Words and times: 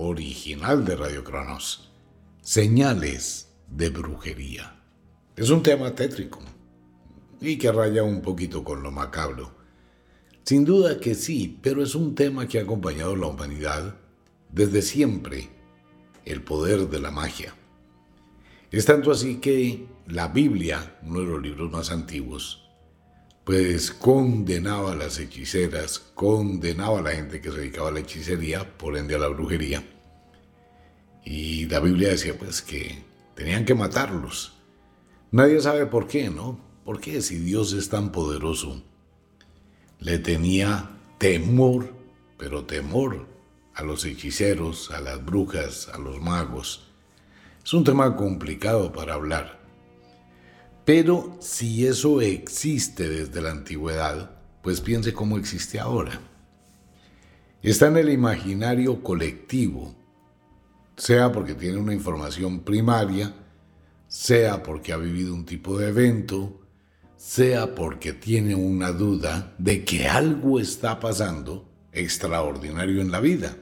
original 0.00 0.84
de 0.84 0.94
Radio 0.94 1.24
Cronos, 1.24 1.90
Señales 2.40 3.48
de 3.66 3.90
Brujería. 3.90 4.80
Es 5.34 5.50
un 5.50 5.60
tema 5.60 5.92
tétrico 5.96 6.38
y 7.40 7.58
que 7.58 7.72
raya 7.72 8.04
un 8.04 8.22
poquito 8.22 8.62
con 8.62 8.84
lo 8.84 8.92
macabro. 8.92 9.56
Sin 10.44 10.64
duda 10.64 11.00
que 11.00 11.16
sí, 11.16 11.58
pero 11.60 11.82
es 11.82 11.96
un 11.96 12.14
tema 12.14 12.46
que 12.46 12.60
ha 12.60 12.62
acompañado 12.62 13.14
a 13.14 13.16
la 13.16 13.26
humanidad 13.26 13.96
desde 14.52 14.82
siempre, 14.82 15.48
el 16.24 16.44
poder 16.44 16.88
de 16.88 17.00
la 17.00 17.10
magia. 17.10 17.56
Es 18.70 18.84
tanto 18.84 19.10
así 19.10 19.38
que 19.38 19.88
la 20.06 20.28
Biblia, 20.28 20.96
uno 21.02 21.22
de 21.22 21.26
los 21.26 21.42
libros 21.42 21.72
más 21.72 21.90
antiguos, 21.90 22.67
pues 23.48 23.92
condenaba 23.92 24.92
a 24.92 24.94
las 24.94 25.18
hechiceras, 25.18 26.00
condenaba 26.14 26.98
a 26.98 27.02
la 27.02 27.12
gente 27.12 27.40
que 27.40 27.50
se 27.50 27.56
dedicaba 27.56 27.88
a 27.88 27.92
la 27.92 28.00
hechicería, 28.00 28.76
por 28.76 28.94
ende 28.94 29.14
a 29.14 29.18
la 29.18 29.28
brujería. 29.28 29.82
Y 31.24 31.64
la 31.64 31.80
Biblia 31.80 32.10
decía 32.10 32.38
pues 32.38 32.60
que 32.60 33.02
tenían 33.34 33.64
que 33.64 33.74
matarlos. 33.74 34.52
Nadie 35.30 35.62
sabe 35.62 35.86
por 35.86 36.06
qué, 36.06 36.28
¿no? 36.28 36.60
¿Por 36.84 37.00
qué 37.00 37.22
si 37.22 37.38
Dios 37.38 37.72
es 37.72 37.88
tan 37.88 38.12
poderoso? 38.12 38.82
Le 39.98 40.18
tenía 40.18 40.90
temor, 41.16 41.94
pero 42.36 42.66
temor 42.66 43.28
a 43.72 43.82
los 43.82 44.04
hechiceros, 44.04 44.90
a 44.90 45.00
las 45.00 45.24
brujas, 45.24 45.88
a 45.88 45.96
los 45.96 46.20
magos. 46.20 46.90
Es 47.64 47.72
un 47.72 47.84
tema 47.84 48.14
complicado 48.14 48.92
para 48.92 49.14
hablar. 49.14 49.57
Pero 50.88 51.36
si 51.38 51.86
eso 51.86 52.22
existe 52.22 53.10
desde 53.10 53.42
la 53.42 53.50
antigüedad, 53.50 54.30
pues 54.62 54.80
piense 54.80 55.12
cómo 55.12 55.36
existe 55.36 55.78
ahora. 55.78 56.18
Está 57.62 57.88
en 57.88 57.98
el 57.98 58.08
imaginario 58.08 59.02
colectivo, 59.02 59.94
sea 60.96 61.30
porque 61.30 61.52
tiene 61.52 61.76
una 61.76 61.92
información 61.92 62.60
primaria, 62.60 63.34
sea 64.06 64.62
porque 64.62 64.94
ha 64.94 64.96
vivido 64.96 65.34
un 65.34 65.44
tipo 65.44 65.76
de 65.76 65.88
evento, 65.88 66.58
sea 67.18 67.74
porque 67.74 68.14
tiene 68.14 68.54
una 68.54 68.90
duda 68.90 69.54
de 69.58 69.84
que 69.84 70.08
algo 70.08 70.58
está 70.58 71.00
pasando 71.00 71.68
extraordinario 71.92 73.02
en 73.02 73.10
la 73.10 73.20
vida. 73.20 73.54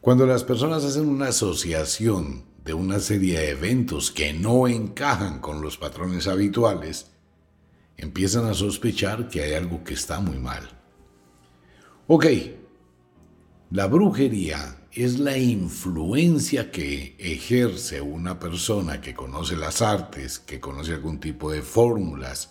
Cuando 0.00 0.24
las 0.24 0.44
personas 0.44 0.84
hacen 0.84 1.08
una 1.08 1.30
asociación 1.30 2.45
de 2.66 2.74
una 2.74 2.98
serie 2.98 3.38
de 3.38 3.50
eventos 3.50 4.10
que 4.10 4.32
no 4.32 4.66
encajan 4.66 5.38
con 5.38 5.62
los 5.62 5.78
patrones 5.78 6.26
habituales, 6.26 7.12
empiezan 7.96 8.46
a 8.46 8.54
sospechar 8.54 9.28
que 9.28 9.40
hay 9.40 9.54
algo 9.54 9.84
que 9.84 9.94
está 9.94 10.18
muy 10.18 10.38
mal. 10.38 10.68
Ok, 12.08 12.26
la 13.70 13.86
brujería 13.86 14.78
es 14.90 15.20
la 15.20 15.38
influencia 15.38 16.72
que 16.72 17.14
ejerce 17.20 18.00
una 18.00 18.40
persona 18.40 19.00
que 19.00 19.14
conoce 19.14 19.56
las 19.56 19.80
artes, 19.80 20.40
que 20.40 20.58
conoce 20.58 20.92
algún 20.92 21.20
tipo 21.20 21.52
de 21.52 21.62
fórmulas, 21.62 22.50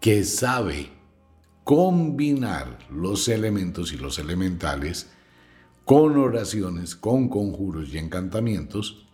que 0.00 0.24
sabe 0.24 0.88
combinar 1.62 2.78
los 2.90 3.28
elementos 3.28 3.92
y 3.92 3.98
los 3.98 4.18
elementales 4.18 5.10
con 5.84 6.16
oraciones, 6.16 6.96
con 6.96 7.28
conjuros 7.28 7.92
y 7.92 7.98
encantamientos 7.98 9.09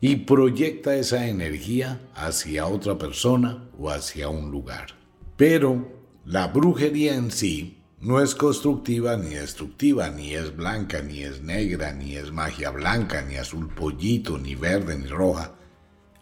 y 0.00 0.16
proyecta 0.16 0.96
esa 0.96 1.26
energía 1.26 2.00
hacia 2.14 2.66
otra 2.66 2.98
persona 2.98 3.68
o 3.78 3.90
hacia 3.90 4.28
un 4.28 4.50
lugar. 4.50 4.88
Pero 5.36 5.92
la 6.24 6.48
brujería 6.48 7.14
en 7.14 7.30
sí 7.30 7.82
no 8.00 8.20
es 8.20 8.34
constructiva 8.34 9.16
ni 9.16 9.30
destructiva, 9.30 10.10
ni 10.10 10.34
es 10.34 10.54
blanca, 10.54 11.00
ni 11.02 11.22
es 11.22 11.42
negra, 11.42 11.92
ni 11.92 12.16
es 12.16 12.30
magia 12.30 12.70
blanca, 12.70 13.22
ni 13.22 13.36
azul 13.36 13.68
pollito, 13.74 14.38
ni 14.38 14.54
verde, 14.54 14.98
ni 14.98 15.06
roja. 15.06 15.54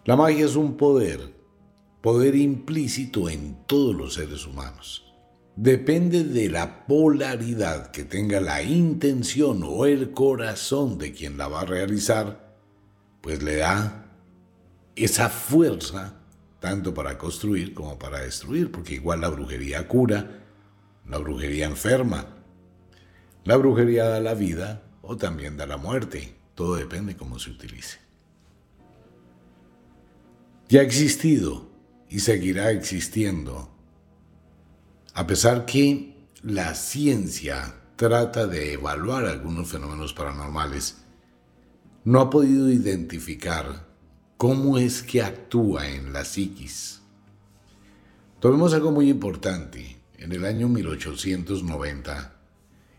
La 0.04 0.16
magia 0.16 0.44
es 0.44 0.56
un 0.56 0.76
poder, 0.76 1.34
poder 2.00 2.36
implícito 2.36 3.28
en 3.28 3.66
todos 3.66 3.94
los 3.94 4.14
seres 4.14 4.46
humanos. 4.46 5.04
Depende 5.56 6.24
de 6.24 6.48
la 6.48 6.86
polaridad 6.86 7.90
que 7.90 8.04
tenga 8.04 8.40
la 8.40 8.62
intención 8.62 9.62
o 9.64 9.86
el 9.86 10.10
corazón 10.10 10.98
de 10.98 11.12
quien 11.12 11.38
la 11.38 11.48
va 11.48 11.60
a 11.60 11.66
realizar 11.66 12.43
pues 13.24 13.42
le 13.42 13.56
da 13.56 14.04
esa 14.96 15.30
fuerza 15.30 16.20
tanto 16.60 16.92
para 16.92 17.16
construir 17.16 17.72
como 17.72 17.98
para 17.98 18.20
destruir, 18.20 18.70
porque 18.70 18.96
igual 18.96 19.22
la 19.22 19.30
brujería 19.30 19.88
cura, 19.88 20.44
la 21.08 21.16
brujería 21.16 21.64
enferma, 21.64 22.26
la 23.44 23.56
brujería 23.56 24.04
da 24.04 24.20
la 24.20 24.34
vida 24.34 24.82
o 25.00 25.16
también 25.16 25.56
da 25.56 25.66
la 25.66 25.78
muerte, 25.78 26.36
todo 26.54 26.74
depende 26.76 27.16
cómo 27.16 27.38
se 27.38 27.48
utilice. 27.48 27.96
Ya 30.68 30.80
ha 30.80 30.84
existido 30.84 31.70
y 32.10 32.20
seguirá 32.20 32.72
existiendo, 32.72 33.74
a 35.14 35.26
pesar 35.26 35.64
que 35.64 36.28
la 36.42 36.74
ciencia 36.74 37.74
trata 37.96 38.46
de 38.46 38.74
evaluar 38.74 39.24
algunos 39.24 39.70
fenómenos 39.70 40.12
paranormales, 40.12 41.03
no 42.04 42.20
ha 42.20 42.28
podido 42.28 42.70
identificar 42.70 43.88
cómo 44.36 44.76
es 44.78 45.02
que 45.02 45.22
actúa 45.22 45.88
en 45.88 46.12
la 46.12 46.24
psiquis. 46.24 47.00
Tomemos 48.40 48.74
algo 48.74 48.92
muy 48.92 49.08
importante. 49.08 49.96
En 50.18 50.32
el 50.32 50.44
año 50.44 50.68
1890, 50.68 52.34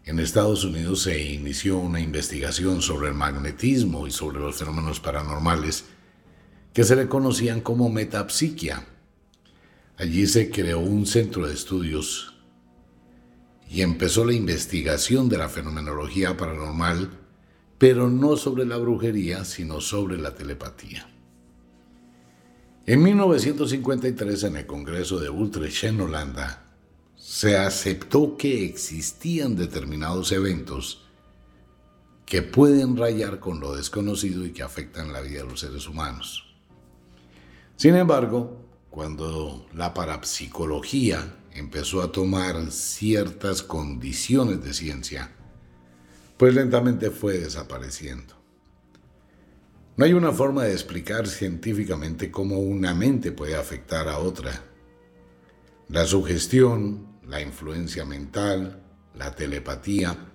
en 0.06 0.20
Estados 0.20 0.64
Unidos 0.64 1.04
se 1.04 1.22
inició 1.22 1.78
una 1.78 2.00
investigación 2.00 2.82
sobre 2.82 3.10
el 3.10 3.14
magnetismo 3.14 4.08
y 4.08 4.12
sobre 4.12 4.40
los 4.40 4.58
fenómenos 4.58 5.00
paranormales 5.00 5.86
que 6.74 6.84
se 6.84 6.96
le 6.96 7.08
conocían 7.08 7.62
como 7.62 7.90
metapsiquia. 7.90 8.86
Allí 9.98 10.26
se 10.28 10.50
creó 10.50 10.80
un 10.80 11.06
centro 11.06 11.48
de 11.48 11.54
estudios 11.54 12.34
y 13.70 13.82
empezó 13.82 14.26
la 14.26 14.34
investigación 14.34 15.30
de 15.30 15.38
la 15.38 15.50
fenomenología 15.50 16.36
paranormal 16.36 17.25
pero 17.78 18.10
no 18.10 18.38
sobre 18.38 18.66
la 18.66 18.78
brujería, 18.78 19.46
sino 19.46 19.82
sobre 19.82 20.18
la 20.18 20.34
telepatía. 20.34 21.10
En 22.86 23.02
1953, 23.02 24.44
en 24.44 24.58
el 24.58 24.66
Congreso 24.66 25.20
de 25.20 25.30
Utrecht, 25.30 25.86
en 25.86 26.02
Holanda, 26.02 26.66
se 27.16 27.58
aceptó 27.58 28.38
que 28.38 28.66
existían 28.66 29.56
determinados 29.56 30.32
eventos 30.32 31.02
que 32.26 32.42
pueden 32.42 32.98
rayar 32.98 33.40
con 33.40 33.60
lo 33.60 33.76
desconocido 33.76 34.46
y 34.46 34.52
que 34.52 34.64
afectan 34.64 35.14
la 35.14 35.22
vida 35.22 35.42
de 35.42 35.50
los 35.50 35.60
seres 35.60 35.88
humanos. 35.88 36.56
Sin 37.76 37.96
embargo, 37.96 38.62
cuando 38.90 39.68
la 39.74 39.94
parapsicología 39.94 41.36
empezó 41.54 42.02
a 42.02 42.12
tomar 42.12 42.72
ciertas 42.72 43.64
condiciones 43.64 44.64
de 44.64 44.74
ciencia, 44.74 45.36
pues 46.38 46.54
lentamente 46.54 47.12
fue 47.12 47.38
desapareciendo. 47.38 48.36
No 49.98 50.04
hay 50.04 50.14
una 50.14 50.34
forma 50.34 50.66
de 50.66 50.74
explicar 50.74 51.28
científicamente 51.28 52.30
cómo 52.30 52.60
una 52.60 52.94
mente 52.94 53.32
puede 53.32 53.56
afectar 53.56 54.10
a 54.10 54.20
otra. 54.20 54.64
La 55.88 56.06
sugestión, 56.06 57.08
la 57.26 57.42
influencia 57.42 58.04
mental, 58.04 58.84
la 59.16 59.34
telepatía, 59.36 60.34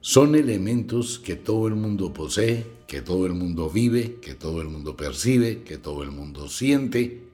son 0.00 0.36
elementos 0.36 1.18
que 1.18 1.34
todo 1.34 1.66
el 1.66 1.74
mundo 1.74 2.12
posee, 2.12 2.64
que 2.86 3.02
todo 3.02 3.26
el 3.26 3.34
mundo 3.34 3.68
vive, 3.68 4.20
que 4.20 4.34
todo 4.34 4.62
el 4.62 4.68
mundo 4.68 4.96
percibe, 4.96 5.64
que 5.64 5.76
todo 5.76 6.04
el 6.04 6.12
mundo 6.12 6.48
siente, 6.48 7.24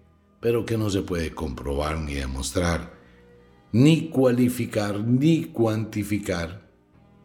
pero 0.40 0.64
que 0.64 0.78
no 0.78 0.88
se 0.88 1.02
puede 1.02 1.34
comprobar 1.34 1.98
ni 1.98 2.14
demostrar, 2.14 2.94
ni 3.72 4.08
cualificar, 4.08 5.00
ni 5.00 5.44
cuantificar, 5.44 6.63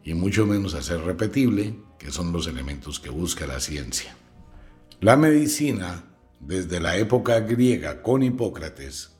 y 0.04 0.14
mucho 0.14 0.46
menos 0.46 0.74
hacer 0.74 1.00
repetible, 1.00 1.78
que 1.98 2.10
son 2.10 2.32
los 2.32 2.46
elementos 2.46 3.00
que 3.00 3.10
busca 3.10 3.46
la 3.46 3.60
ciencia. 3.60 4.16
La 5.00 5.16
medicina, 5.16 6.04
desde 6.40 6.80
la 6.80 6.96
época 6.96 7.40
griega 7.40 8.02
con 8.02 8.22
Hipócrates, 8.22 9.16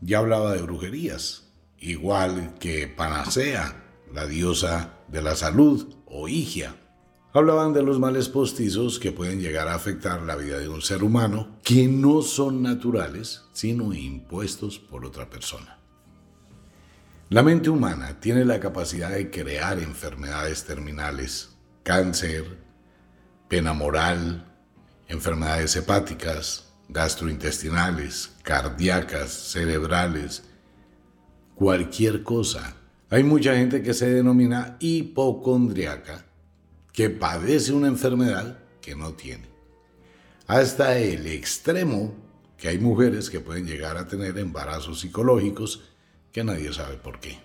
ya 0.00 0.18
hablaba 0.18 0.52
de 0.52 0.62
brujerías, 0.62 1.52
igual 1.78 2.54
que 2.58 2.88
Panacea, 2.88 3.84
la 4.12 4.26
diosa 4.26 4.94
de 5.08 5.22
la 5.22 5.36
salud, 5.36 5.94
o 6.06 6.28
Higia. 6.28 6.76
Hablaban 7.32 7.72
de 7.74 7.82
los 7.82 7.98
males 7.98 8.28
postizos 8.28 8.98
que 8.98 9.12
pueden 9.12 9.40
llegar 9.40 9.68
a 9.68 9.74
afectar 9.74 10.22
la 10.22 10.36
vida 10.36 10.58
de 10.58 10.68
un 10.68 10.80
ser 10.80 11.02
humano, 11.02 11.58
que 11.62 11.86
no 11.86 12.22
son 12.22 12.62
naturales, 12.62 13.42
sino 13.52 13.92
impuestos 13.92 14.78
por 14.78 15.04
otra 15.04 15.28
persona. 15.28 15.75
La 17.28 17.42
mente 17.42 17.70
humana 17.70 18.20
tiene 18.20 18.44
la 18.44 18.60
capacidad 18.60 19.10
de 19.10 19.30
crear 19.30 19.78
enfermedades 19.78 20.64
terminales, 20.64 21.56
cáncer, 21.82 22.58
pena 23.48 23.72
moral, 23.72 24.46
enfermedades 25.08 25.74
hepáticas, 25.76 26.72
gastrointestinales, 26.88 28.32
cardíacas, 28.42 29.30
cerebrales, 29.30 30.44
cualquier 31.56 32.22
cosa 32.22 32.76
hay 33.08 33.22
mucha 33.22 33.54
gente 33.54 33.82
que 33.82 33.94
se 33.94 34.12
denomina 34.12 34.76
hipocondriaca, 34.80 36.24
que 36.92 37.08
padece 37.08 37.72
una 37.72 37.86
enfermedad 37.86 38.58
que 38.80 38.96
no 38.96 39.12
tiene. 39.12 39.46
Hasta 40.48 40.98
el 40.98 41.28
extremo 41.28 42.14
que 42.56 42.68
hay 42.68 42.78
mujeres 42.78 43.30
que 43.30 43.38
pueden 43.38 43.64
llegar 43.64 43.96
a 43.96 44.08
tener 44.08 44.36
embarazos 44.38 45.00
psicológicos 45.00 45.84
que 46.36 46.44
nadie 46.44 46.70
sabe 46.70 46.98
por 46.98 47.18
qué. 47.18 47.38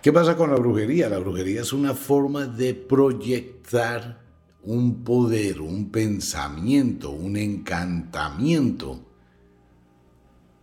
¿Qué 0.00 0.14
pasa 0.14 0.34
con 0.34 0.48
la 0.48 0.56
brujería? 0.56 1.10
La 1.10 1.18
brujería 1.18 1.60
es 1.60 1.74
una 1.74 1.92
forma 1.92 2.46
de 2.46 2.72
proyectar 2.72 4.22
un 4.62 5.04
poder, 5.04 5.60
un 5.60 5.90
pensamiento, 5.90 7.10
un 7.10 7.36
encantamiento 7.36 9.04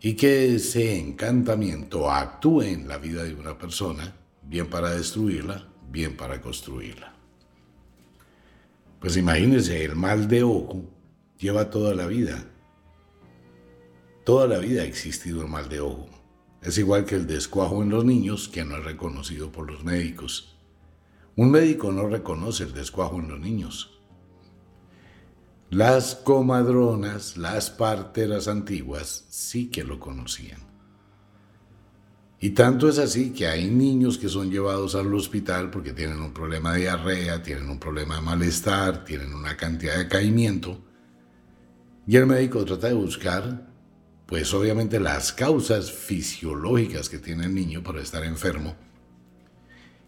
y 0.02 0.16
que 0.16 0.56
ese 0.56 0.98
encantamiento 0.98 2.10
actúe 2.10 2.64
en 2.64 2.88
la 2.88 2.98
vida 2.98 3.24
de 3.24 3.36
una 3.36 3.56
persona, 3.56 4.16
bien 4.42 4.66
para 4.66 4.90
destruirla, 4.90 5.68
bien 5.92 6.18
para 6.18 6.42
construirla. 6.42 7.14
Pues 9.00 9.18
imagínense, 9.18 9.86
el 9.86 9.96
mal 9.96 10.28
de 10.28 10.42
ojo 10.42 10.82
lleva 11.38 11.70
toda 11.70 11.94
la 11.94 12.08
vida. 12.08 12.44
Toda 14.26 14.48
la 14.48 14.58
vida 14.58 14.82
ha 14.82 14.86
existido 14.86 15.44
el 15.44 15.48
mal 15.48 15.70
de 15.70 15.80
ojo. 15.80 16.17
Es 16.68 16.78
igual 16.78 17.06
que 17.06 17.16
el 17.16 17.28
descuajo 17.28 17.82
en 17.82 17.92
los 17.92 18.04
niños 18.04 18.50
que 18.50 18.66
no 18.66 18.76
es 18.76 18.84
reconocido 18.84 19.54
por 19.54 19.72
los 19.72 19.86
médicos. 19.86 20.58
Un 21.38 21.50
médico 21.50 21.94
no 21.94 22.10
reconoce 22.10 22.66
el 22.66 22.74
descuajo 22.74 23.20
en 23.22 23.30
los 23.30 23.40
niños. 23.40 23.98
Las 25.70 26.16
comadronas, 26.16 27.38
las 27.38 27.70
parteras 27.70 28.50
antiguas, 28.50 29.28
sí 29.30 29.70
que 29.70 29.86
lo 29.86 29.98
conocían. 29.98 30.60
Y 32.42 32.50
tanto 32.50 32.90
es 32.90 33.00
así 33.00 33.32
que 33.32 33.48
hay 33.48 33.72
niños 33.72 34.18
que 34.18 34.28
son 34.28 34.52
llevados 34.52 34.94
al 34.94 35.14
hospital 35.14 35.70
porque 35.72 35.94
tienen 35.94 36.20
un 36.20 36.34
problema 36.34 36.74
de 36.74 36.82
diarrea, 36.82 37.42
tienen 37.42 37.70
un 37.70 37.80
problema 37.80 38.18
de 38.18 38.24
malestar, 38.24 39.06
tienen 39.06 39.34
una 39.34 39.56
cantidad 39.56 39.98
de 39.98 40.10
caimiento. 40.10 40.84
Y 42.06 42.18
el 42.18 42.26
médico 42.26 42.66
trata 42.66 42.88
de 42.88 42.94
buscar, 42.94 43.67
pues 44.28 44.54
obviamente, 44.54 45.00
las 45.00 45.34
causas 45.34 45.92
fisiológicas 45.92 47.10
que 47.10 47.18
tiene 47.18 47.46
el 47.46 47.56
niño 47.56 47.82
para 47.82 48.02
estar 48.02 48.24
enfermo. 48.24 48.76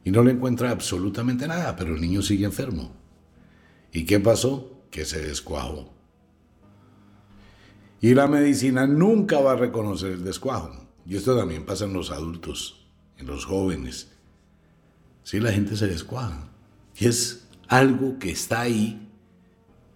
Y 0.04 0.12
no 0.12 0.24
le 0.24 0.32
encuentra 0.32 0.70
absolutamente 0.70 1.48
nada, 1.48 1.76
pero 1.76 1.96
el 1.96 2.02
niño 2.02 2.22
sigue 2.22 2.46
enfermo. 2.46 2.96
¿Y 3.92 4.06
qué 4.06 4.20
pasó? 4.20 4.80
que 4.92 5.06
se 5.06 5.22
descuajó. 5.22 5.94
Y 8.02 8.14
la 8.14 8.28
medicina 8.28 8.88
nunca 8.88 9.40
va 9.40 9.54
a 9.54 9.58
reconocer 9.58 10.12
el 10.12 10.24
descuajo. 10.24 10.88
Y 11.06 11.16
esto 11.16 11.38
también 11.38 11.66
pasa 11.66 11.86
en 11.86 11.94
los 11.94 12.12
adultos, 12.12 12.88
en 13.18 13.28
los 13.28 13.46
jóvenes. 13.46 14.12
Si 15.24 15.40
la 15.40 15.52
gente 15.52 15.76
se 15.76 15.88
descuaja. 15.88 16.50
Y 16.96 17.08
es 17.08 17.48
algo 17.68 18.20
que 18.20 18.32
está 18.32 18.62
ahí, 18.62 19.10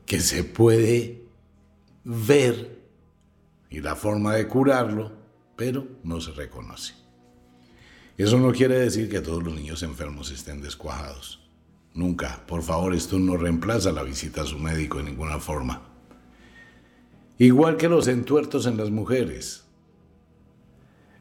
que 0.05 0.19
se 0.19 0.43
puede 0.43 1.25
ver 2.03 2.82
y 3.73 3.81
la 3.81 3.95
forma 3.95 4.35
de 4.35 4.47
curarlo, 4.47 5.11
pero 5.55 5.87
no 6.03 6.21
se 6.21 6.31
reconoce. 6.31 6.93
Eso 8.15 8.37
no 8.37 8.51
quiere 8.51 8.77
decir 8.77 9.09
que 9.09 9.19
todos 9.19 9.43
los 9.43 9.55
niños 9.55 9.81
enfermos 9.81 10.29
estén 10.29 10.61
descuajados. 10.61 11.49
Nunca. 11.95 12.45
Por 12.45 12.61
favor, 12.61 12.93
esto 12.93 13.17
no 13.17 13.35
reemplaza 13.35 13.91
la 13.91 14.03
visita 14.03 14.43
a 14.43 14.45
su 14.45 14.59
médico 14.59 14.99
en 14.99 15.07
ninguna 15.07 15.39
forma. 15.39 15.81
Igual 17.39 17.77
que 17.77 17.89
los 17.89 18.07
entuertos 18.07 18.67
en 18.67 18.77
las 18.77 18.91
mujeres. 18.91 19.63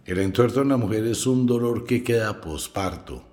El 0.05 0.19
entuerto 0.19 0.61
en 0.61 0.69
la 0.69 0.77
mujer 0.77 1.07
es 1.07 1.27
un 1.27 1.47
dolor 1.47 1.85
que 1.85 2.05
queda 2.05 2.43
posparto. 2.43 3.25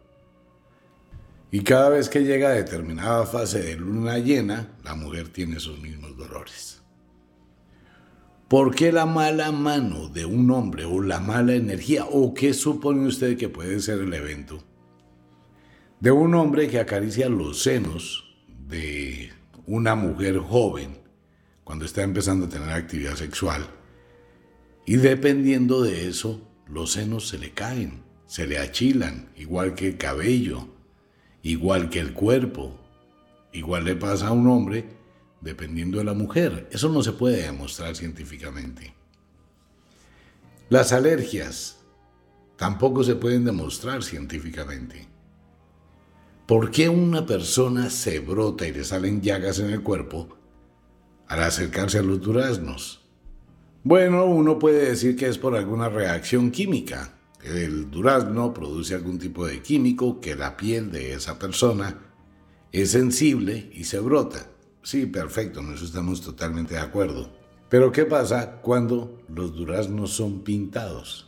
Y 1.51 1.59
cada 1.63 1.89
vez 1.89 2.07
que 2.07 2.23
llega 2.23 2.49
a 2.49 2.53
determinada 2.53 3.25
fase 3.25 3.61
de 3.61 3.75
luna 3.75 4.17
llena, 4.19 4.77
la 4.85 4.95
mujer 4.95 5.27
tiene 5.27 5.57
esos 5.57 5.77
mismos 5.79 6.15
dolores. 6.15 6.78
¿Por 8.49 8.75
qué 8.75 8.91
la 8.91 9.05
mala 9.05 9.51
mano 9.51 10.09
de 10.09 10.25
un 10.25 10.49
hombre 10.51 10.85
o 10.85 11.01
la 11.01 11.19
mala 11.19 11.53
energía 11.53 12.05
o 12.05 12.33
qué 12.33 12.53
supone 12.53 13.07
usted 13.07 13.37
que 13.37 13.47
puede 13.47 13.79
ser 13.79 13.99
el 13.99 14.13
evento? 14.13 14.63
de 15.99 16.11
un 16.11 16.33
hombre 16.33 16.69
que 16.69 16.79
acaricia 16.79 17.27
los 17.27 17.61
senos 17.61 18.37
de 18.67 19.31
una 19.65 19.95
mujer 19.95 20.37
joven 20.37 20.97
cuando 21.65 21.85
está 21.85 22.03
empezando 22.03 22.45
a 22.45 22.49
tener 22.49 22.69
actividad 22.69 23.15
sexual. 23.15 23.67
Y 24.85 24.95
dependiendo 24.95 25.83
de 25.83 26.07
eso, 26.07 26.41
los 26.67 26.93
senos 26.93 27.27
se 27.27 27.37
le 27.37 27.51
caen, 27.51 28.01
se 28.25 28.47
le 28.47 28.59
achilan, 28.59 29.29
igual 29.35 29.75
que 29.75 29.89
el 29.89 29.97
cabello, 29.97 30.67
igual 31.43 31.89
que 31.89 31.99
el 31.99 32.13
cuerpo. 32.13 32.79
Igual 33.51 33.85
le 33.85 33.95
pasa 33.95 34.27
a 34.27 34.31
un 34.31 34.47
hombre 34.47 34.85
dependiendo 35.41 35.97
de 35.97 36.03
la 36.03 36.13
mujer. 36.13 36.67
Eso 36.71 36.89
no 36.89 37.01
se 37.01 37.13
puede 37.13 37.43
demostrar 37.43 37.95
científicamente. 37.95 38.93
Las 40.69 40.91
alergias 40.91 41.79
tampoco 42.55 43.03
se 43.03 43.15
pueden 43.15 43.45
demostrar 43.45 44.03
científicamente. 44.03 45.07
¿Por 46.45 46.71
qué 46.71 46.89
una 46.89 47.25
persona 47.25 47.89
se 47.89 48.19
brota 48.19 48.67
y 48.67 48.73
le 48.73 48.83
salen 48.83 49.21
llagas 49.21 49.59
en 49.59 49.69
el 49.69 49.81
cuerpo 49.83 50.29
al 51.27 51.43
acercarse 51.43 51.99
a 51.99 52.03
los 52.03 52.21
duraznos? 52.21 53.07
Bueno, 53.83 54.25
uno 54.25 54.59
puede 54.59 54.89
decir 54.89 55.15
que 55.15 55.27
es 55.27 55.37
por 55.37 55.55
alguna 55.55 55.89
reacción 55.89 56.51
química. 56.51 57.15
El 57.43 57.89
durazno 57.89 58.53
produce 58.53 58.93
algún 58.93 59.17
tipo 59.17 59.45
de 59.45 59.61
químico 59.61 60.19
que 60.19 60.35
la 60.35 60.57
piel 60.57 60.91
de 60.91 61.13
esa 61.13 61.39
persona 61.39 61.97
es 62.71 62.91
sensible 62.91 63.71
y 63.73 63.85
se 63.85 63.99
brota. 63.99 64.49
Sí, 64.83 65.05
perfecto, 65.05 65.59
en 65.59 65.73
eso 65.73 65.85
estamos 65.85 66.21
totalmente 66.21 66.75
de 66.75 66.81
acuerdo. 66.81 67.31
Pero 67.69 67.91
¿qué 67.91 68.05
pasa 68.05 68.61
cuando 68.61 69.21
los 69.27 69.55
duraznos 69.55 70.11
son 70.11 70.41
pintados? 70.41 71.27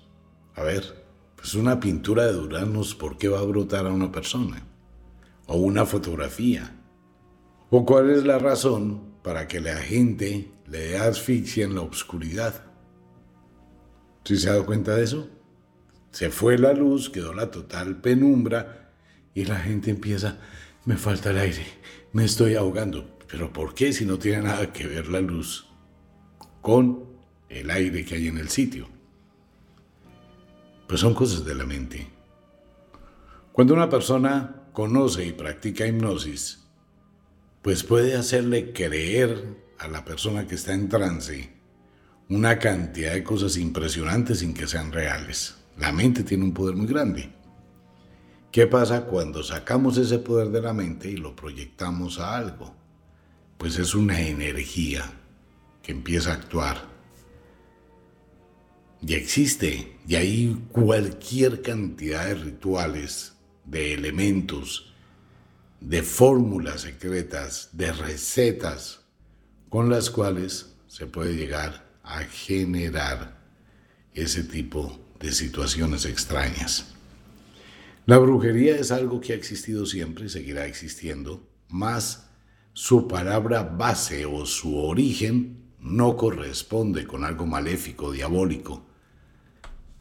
A 0.56 0.64
ver, 0.64 1.06
pues 1.36 1.54
una 1.54 1.80
pintura 1.80 2.26
de 2.26 2.34
duraznos, 2.34 2.96
¿por 2.96 3.18
qué 3.18 3.28
va 3.28 3.40
a 3.40 3.44
brotar 3.44 3.86
a 3.86 3.92
una 3.92 4.12
persona? 4.12 4.68
o 5.52 5.58
una 5.58 5.86
fotografía? 5.86 6.78
¿O 7.70 7.86
cuál 7.86 8.10
es 8.10 8.24
la 8.24 8.40
razón 8.40 9.02
para 9.22 9.48
que 9.48 9.60
la 9.60 9.76
gente 9.78 10.52
le 10.68 10.80
dé 10.80 10.98
asfixia 10.98 11.66
en 11.66 11.76
la 11.76 11.82
oscuridad? 11.82 12.64
¿Sí 14.24 14.38
se 14.38 14.50
ha 14.50 14.54
dado 14.54 14.66
cuenta 14.66 14.96
de 14.96 15.04
eso? 15.04 15.30
Se 16.12 16.30
fue 16.30 16.58
la 16.58 16.74
luz, 16.74 17.10
quedó 17.10 17.34
la 17.34 17.52
total 17.52 18.02
penumbra 18.02 18.94
y 19.34 19.46
la 19.46 19.58
gente 19.58 19.92
empieza, 19.92 20.38
me 20.86 20.98
falta 20.98 21.32
el 21.32 21.38
aire, 21.38 21.66
me 22.14 22.26
estoy 22.26 22.56
ahogando. 22.56 23.18
¿Pero 23.32 23.54
por 23.54 23.74
qué 23.74 23.94
si 23.94 24.06
no 24.06 24.20
tiene 24.20 24.42
nada 24.42 24.74
que 24.74 24.86
ver 24.86 25.08
la 25.08 25.22
luz 25.22 25.66
con 26.62 27.06
el 27.48 27.72
aire 27.72 28.04
que 28.04 28.16
hay 28.16 28.28
en 28.28 28.38
el 28.38 28.50
sitio? 28.50 28.90
Pues 30.86 31.00
son 31.00 31.14
cosas 31.14 31.46
de 31.46 31.56
la 31.56 31.66
mente. 31.66 32.10
Cuando 33.54 33.74
una 33.74 33.90
persona 33.90 34.64
conoce 34.74 35.26
y 35.26 35.32
practica 35.32 35.88
hipnosis, 35.88 36.68
pues 37.62 37.84
puede 37.84 38.18
hacerle 38.18 38.74
creer 38.74 39.64
a 39.80 39.88
la 39.88 40.04
persona 40.04 40.46
que 40.46 40.56
está 40.56 40.74
en 40.74 40.90
trance 40.90 41.54
una 42.28 42.60
cantidad 42.60 43.14
de 43.14 43.24
cosas 43.24 43.56
impresionantes 43.58 44.40
sin 44.40 44.54
que 44.54 44.68
sean 44.68 44.92
reales. 44.92 45.56
La 45.78 45.94
mente 45.94 46.24
tiene 46.24 46.44
un 46.44 46.54
poder 46.54 46.76
muy 46.76 46.88
grande. 46.88 47.30
¿Qué 48.52 48.68
pasa 48.68 49.06
cuando 49.06 49.42
sacamos 49.42 49.98
ese 49.98 50.20
poder 50.20 50.50
de 50.50 50.62
la 50.62 50.74
mente 50.74 51.10
y 51.10 51.16
lo 51.16 51.34
proyectamos 51.36 52.20
a 52.20 52.38
algo? 52.38 52.81
Pues 53.62 53.78
es 53.78 53.94
una 53.94 54.20
energía 54.20 55.14
que 55.84 55.92
empieza 55.92 56.32
a 56.32 56.34
actuar. 56.34 56.90
Y 59.06 59.14
existe, 59.14 60.00
y 60.08 60.16
hay 60.16 60.66
cualquier 60.72 61.62
cantidad 61.62 62.26
de 62.26 62.34
rituales, 62.34 63.34
de 63.66 63.94
elementos, 63.94 64.92
de 65.80 66.02
fórmulas 66.02 66.82
secretas, 66.82 67.70
de 67.74 67.92
recetas, 67.92 69.02
con 69.70 69.92
las 69.92 70.10
cuales 70.10 70.74
se 70.88 71.06
puede 71.06 71.36
llegar 71.36 71.88
a 72.02 72.24
generar 72.24 73.46
ese 74.16 74.44
tipo 74.44 75.00
de 75.20 75.32
situaciones 75.32 76.06
extrañas. 76.06 76.96
La 78.08 78.18
brujería 78.18 78.76
es 78.76 78.90
algo 78.92 79.22
que 79.22 79.34
ha 79.34 79.36
existido 79.36 79.86
siempre 79.86 80.26
y 80.26 80.30
seguirá 80.30 80.66
existiendo, 80.66 81.48
más 81.70 82.31
su 82.74 83.08
palabra 83.08 83.64
base 83.64 84.26
o 84.26 84.46
su 84.46 84.78
origen 84.78 85.74
no 85.80 86.16
corresponde 86.16 87.06
con 87.06 87.24
algo 87.24 87.46
maléfico, 87.46 88.12
diabólico. 88.12 88.86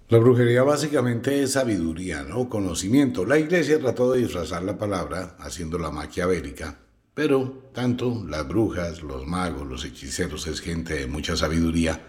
La 0.09 0.19
brujería 0.19 0.63
básicamente 0.63 1.43
es 1.43 1.53
sabiduría, 1.53 2.23
¿no? 2.25 2.49
Conocimiento. 2.49 3.25
La 3.25 3.39
iglesia 3.39 3.79
trató 3.79 4.13
de 4.13 4.21
disfrazar 4.21 4.63
la 4.65 4.77
palabra 4.77 5.37
haciéndola 5.39 5.91
maquiavélica, 5.91 6.79
pero 7.15 7.71
tanto 7.73 8.25
las 8.27 8.47
brujas, 8.47 9.03
los 9.03 9.27
magos, 9.27 9.67
los 9.67 9.85
hechiceros 9.85 10.47
es 10.49 10.61
gente 10.61 10.95
de 10.95 11.07
mucha 11.07 11.37
sabiduría 11.37 12.01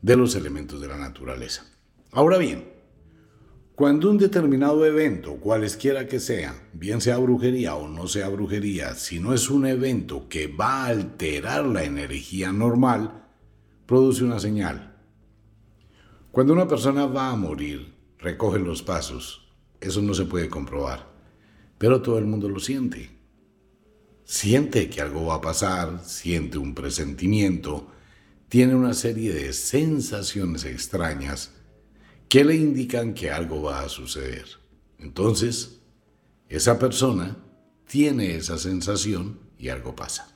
de 0.00 0.16
los 0.16 0.34
elementos 0.36 0.80
de 0.80 0.88
la 0.88 0.96
naturaleza. 0.96 1.64
Ahora 2.12 2.38
bien, 2.38 2.77
cuando 3.78 4.10
un 4.10 4.18
determinado 4.18 4.84
evento, 4.84 5.36
cualesquiera 5.36 6.08
que 6.08 6.18
sea, 6.18 6.68
bien 6.72 7.00
sea 7.00 7.16
brujería 7.18 7.76
o 7.76 7.86
no 7.86 8.08
sea 8.08 8.28
brujería, 8.28 8.96
si 8.96 9.20
no 9.20 9.32
es 9.32 9.48
un 9.50 9.66
evento 9.66 10.28
que 10.28 10.48
va 10.48 10.82
a 10.82 10.86
alterar 10.86 11.64
la 11.64 11.84
energía 11.84 12.50
normal, 12.50 13.28
produce 13.86 14.24
una 14.24 14.40
señal. 14.40 14.96
Cuando 16.32 16.54
una 16.54 16.66
persona 16.66 17.06
va 17.06 17.30
a 17.30 17.36
morir, 17.36 17.94
recoge 18.18 18.58
los 18.58 18.82
pasos. 18.82 19.48
Eso 19.80 20.02
no 20.02 20.12
se 20.12 20.24
puede 20.24 20.48
comprobar, 20.48 21.06
pero 21.78 22.02
todo 22.02 22.18
el 22.18 22.26
mundo 22.26 22.48
lo 22.48 22.58
siente. 22.58 23.10
Siente 24.24 24.90
que 24.90 25.02
algo 25.02 25.26
va 25.26 25.36
a 25.36 25.40
pasar, 25.40 26.00
siente 26.04 26.58
un 26.58 26.74
presentimiento, 26.74 27.86
tiene 28.48 28.74
una 28.74 28.92
serie 28.92 29.32
de 29.32 29.52
sensaciones 29.52 30.64
extrañas 30.64 31.52
que 32.28 32.44
le 32.44 32.54
indican 32.54 33.14
que 33.14 33.30
algo 33.30 33.62
va 33.62 33.80
a 33.80 33.88
suceder. 33.88 34.46
Entonces, 34.98 35.80
esa 36.48 36.78
persona 36.78 37.36
tiene 37.86 38.36
esa 38.36 38.58
sensación 38.58 39.40
y 39.58 39.68
algo 39.68 39.94
pasa. 39.96 40.34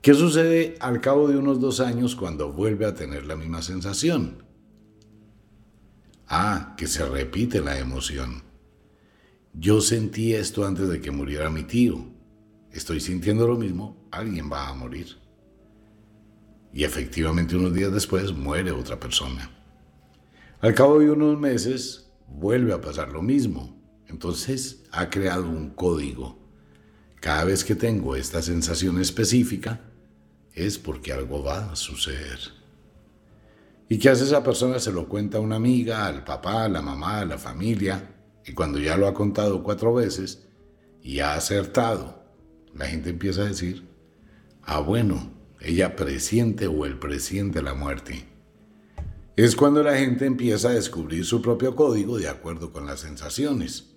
¿Qué 0.00 0.14
sucede 0.14 0.76
al 0.80 1.00
cabo 1.00 1.28
de 1.28 1.36
unos 1.36 1.60
dos 1.60 1.80
años 1.80 2.14
cuando 2.14 2.52
vuelve 2.52 2.86
a 2.86 2.94
tener 2.94 3.26
la 3.26 3.36
misma 3.36 3.62
sensación? 3.62 4.44
Ah, 6.28 6.74
que 6.76 6.86
se 6.86 7.04
repite 7.04 7.60
la 7.60 7.78
emoción. 7.78 8.42
Yo 9.54 9.80
sentí 9.80 10.34
esto 10.34 10.66
antes 10.66 10.88
de 10.88 11.00
que 11.00 11.10
muriera 11.10 11.50
mi 11.50 11.64
tío. 11.64 12.06
Estoy 12.70 13.00
sintiendo 13.00 13.46
lo 13.46 13.56
mismo, 13.56 14.08
alguien 14.10 14.50
va 14.50 14.68
a 14.68 14.74
morir. 14.74 15.18
Y 16.72 16.84
efectivamente 16.84 17.56
unos 17.56 17.74
días 17.74 17.92
después 17.92 18.32
muere 18.32 18.70
otra 18.70 19.00
persona. 19.00 19.57
Al 20.60 20.74
cabo 20.74 20.98
de 20.98 21.08
unos 21.08 21.38
meses 21.38 22.10
vuelve 22.26 22.72
a 22.72 22.80
pasar 22.80 23.10
lo 23.10 23.22
mismo. 23.22 23.80
Entonces 24.08 24.82
ha 24.90 25.08
creado 25.08 25.48
un 25.48 25.70
código. 25.70 26.36
Cada 27.20 27.44
vez 27.44 27.62
que 27.62 27.76
tengo 27.76 28.16
esta 28.16 28.42
sensación 28.42 29.00
específica 29.00 29.80
es 30.52 30.76
porque 30.76 31.12
algo 31.12 31.44
va 31.44 31.70
a 31.70 31.76
suceder. 31.76 32.40
¿Y 33.88 34.00
qué 34.00 34.08
hace 34.08 34.24
esa 34.24 34.42
persona? 34.42 34.80
Se 34.80 34.90
lo 34.90 35.08
cuenta 35.08 35.38
a 35.38 35.40
una 35.40 35.54
amiga, 35.54 36.06
al 36.06 36.24
papá, 36.24 36.64
a 36.64 36.68
la 36.68 36.82
mamá, 36.82 37.20
a 37.20 37.24
la 37.24 37.38
familia. 37.38 38.16
Y 38.44 38.52
cuando 38.52 38.80
ya 38.80 38.96
lo 38.96 39.06
ha 39.06 39.14
contado 39.14 39.62
cuatro 39.62 39.94
veces 39.94 40.48
y 41.00 41.20
ha 41.20 41.34
acertado, 41.34 42.24
la 42.74 42.86
gente 42.86 43.10
empieza 43.10 43.42
a 43.42 43.48
decir, 43.48 43.86
ah 44.62 44.80
bueno, 44.80 45.30
ella 45.60 45.94
presiente 45.94 46.66
o 46.66 46.84
el 46.84 46.98
presiente 46.98 47.62
la 47.62 47.74
muerte 47.74 48.26
es 49.44 49.54
cuando 49.54 49.84
la 49.84 49.96
gente 49.96 50.26
empieza 50.26 50.70
a 50.70 50.72
descubrir 50.72 51.24
su 51.24 51.40
propio 51.40 51.76
código 51.76 52.18
de 52.18 52.28
acuerdo 52.28 52.72
con 52.72 52.86
las 52.86 52.98
sensaciones. 52.98 53.94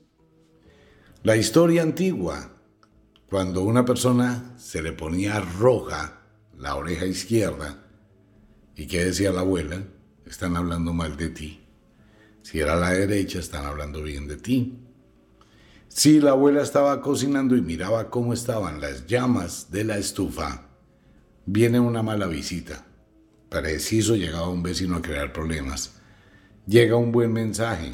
La 1.24 1.36
historia 1.36 1.82
antigua, 1.82 2.58
cuando 3.28 3.64
una 3.64 3.84
persona 3.84 4.54
se 4.60 4.84
le 4.84 4.92
ponía 4.92 5.40
roja 5.40 6.22
la 6.60 6.76
oreja 6.76 7.08
izquierda, 7.08 7.84
¿y 8.76 8.86
qué 8.86 9.04
decía 9.06 9.32
la 9.32 9.40
abuela? 9.40 9.84
Están 10.28 10.56
hablando 10.56 10.94
mal 10.94 11.18
de 11.18 11.30
ti. 11.30 11.66
Si 12.44 12.60
era 12.60 12.76
la 12.76 12.92
derecha, 12.92 13.40
están 13.40 13.66
hablando 13.66 14.04
bien 14.04 14.28
de 14.28 14.38
ti. 14.38 14.78
Si 15.88 16.20
la 16.20 16.32
abuela 16.32 16.62
estaba 16.62 17.02
cocinando 17.02 17.56
y 17.56 17.64
miraba 17.64 18.12
cómo 18.12 18.34
estaban 18.34 18.80
las 18.80 19.08
llamas 19.08 19.72
de 19.72 19.86
la 19.86 19.98
estufa, 19.98 20.70
viene 21.48 21.80
una 21.80 22.04
mala 22.04 22.28
visita 22.28 22.86
preciso 23.51 24.15
llegaba 24.15 24.48
un 24.48 24.63
vecino 24.63 24.96
a 24.96 25.01
crear 25.01 25.34
problemas. 25.34 26.00
Llega 26.65 26.96
un 26.96 27.12
buen 27.12 27.34
mensaje, 27.34 27.91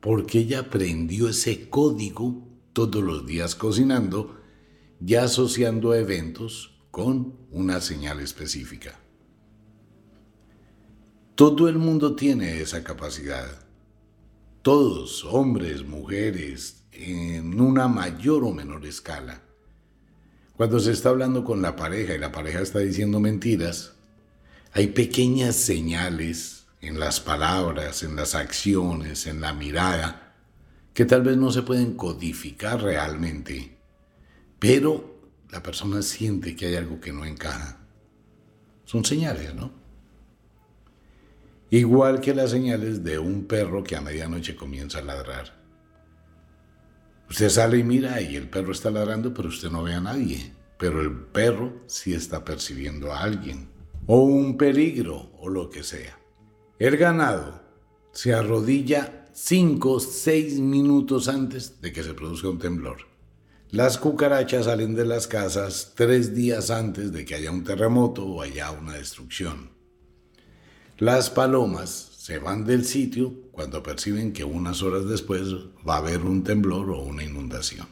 porque 0.00 0.38
ella 0.38 0.60
aprendió 0.60 1.28
ese 1.28 1.68
código 1.68 2.48
todos 2.72 3.04
los 3.04 3.26
días 3.26 3.54
cocinando, 3.54 4.40
ya 4.98 5.24
asociando 5.24 5.94
eventos 5.94 6.80
con 6.90 7.36
una 7.50 7.82
señal 7.82 8.20
específica. 8.20 8.98
Todo 11.34 11.68
el 11.68 11.76
mundo 11.76 12.16
tiene 12.16 12.62
esa 12.62 12.82
capacidad. 12.82 13.46
Todos, 14.62 15.22
hombres, 15.26 15.84
mujeres, 15.84 16.84
en 16.92 17.60
una 17.60 17.88
mayor 17.88 18.42
o 18.42 18.52
menor 18.52 18.86
escala. 18.86 19.42
Cuando 20.56 20.80
se 20.80 20.92
está 20.92 21.10
hablando 21.10 21.44
con 21.44 21.60
la 21.60 21.76
pareja 21.76 22.14
y 22.14 22.18
la 22.18 22.32
pareja 22.32 22.62
está 22.62 22.78
diciendo 22.78 23.20
mentiras, 23.20 23.97
hay 24.72 24.88
pequeñas 24.88 25.56
señales 25.56 26.66
en 26.80 27.00
las 27.00 27.20
palabras, 27.20 28.02
en 28.02 28.16
las 28.16 28.34
acciones, 28.34 29.26
en 29.26 29.40
la 29.40 29.52
mirada, 29.52 30.34
que 30.94 31.04
tal 31.04 31.22
vez 31.22 31.36
no 31.36 31.50
se 31.50 31.62
pueden 31.62 31.94
codificar 31.94 32.82
realmente, 32.82 33.76
pero 34.58 35.20
la 35.50 35.62
persona 35.62 36.02
siente 36.02 36.54
que 36.54 36.66
hay 36.66 36.76
algo 36.76 37.00
que 37.00 37.12
no 37.12 37.24
encaja. 37.24 37.78
Son 38.84 39.04
señales, 39.04 39.54
¿no? 39.54 39.72
Igual 41.70 42.20
que 42.20 42.34
las 42.34 42.50
señales 42.50 43.04
de 43.04 43.18
un 43.18 43.44
perro 43.44 43.84
que 43.84 43.96
a 43.96 44.00
medianoche 44.00 44.56
comienza 44.56 45.00
a 45.00 45.02
ladrar. 45.02 45.58
Usted 47.28 47.50
sale 47.50 47.78
y 47.78 47.84
mira 47.84 48.20
y 48.22 48.36
el 48.36 48.48
perro 48.48 48.72
está 48.72 48.90
ladrando, 48.90 49.34
pero 49.34 49.48
usted 49.48 49.70
no 49.70 49.82
ve 49.82 49.92
a 49.92 50.00
nadie. 50.00 50.54
Pero 50.78 51.02
el 51.02 51.12
perro 51.12 51.82
sí 51.86 52.14
está 52.14 52.44
percibiendo 52.44 53.12
a 53.12 53.20
alguien 53.20 53.68
o 54.08 54.22
un 54.22 54.56
peligro 54.56 55.30
o 55.38 55.50
lo 55.50 55.68
que 55.68 55.84
sea. 55.84 56.18
El 56.78 56.96
ganado 56.96 57.62
se 58.10 58.32
arrodilla 58.32 59.26
5, 59.34 60.00
6 60.00 60.60
minutos 60.60 61.28
antes 61.28 61.80
de 61.82 61.92
que 61.92 62.02
se 62.02 62.14
produzca 62.14 62.48
un 62.48 62.58
temblor. 62.58 63.06
Las 63.70 63.98
cucarachas 63.98 64.64
salen 64.64 64.94
de 64.94 65.04
las 65.04 65.26
casas 65.26 65.92
tres 65.94 66.34
días 66.34 66.70
antes 66.70 67.12
de 67.12 67.26
que 67.26 67.34
haya 67.34 67.50
un 67.50 67.64
terremoto 67.64 68.24
o 68.24 68.40
haya 68.40 68.70
una 68.70 68.94
destrucción. 68.94 69.72
Las 70.96 71.28
palomas 71.28 71.90
se 72.16 72.38
van 72.38 72.64
del 72.64 72.86
sitio 72.86 73.34
cuando 73.52 73.82
perciben 73.82 74.32
que 74.32 74.42
unas 74.42 74.82
horas 74.82 75.06
después 75.06 75.48
va 75.86 75.96
a 75.96 75.98
haber 75.98 76.22
un 76.22 76.44
temblor 76.44 76.88
o 76.90 77.02
una 77.02 77.24
inundación. 77.24 77.86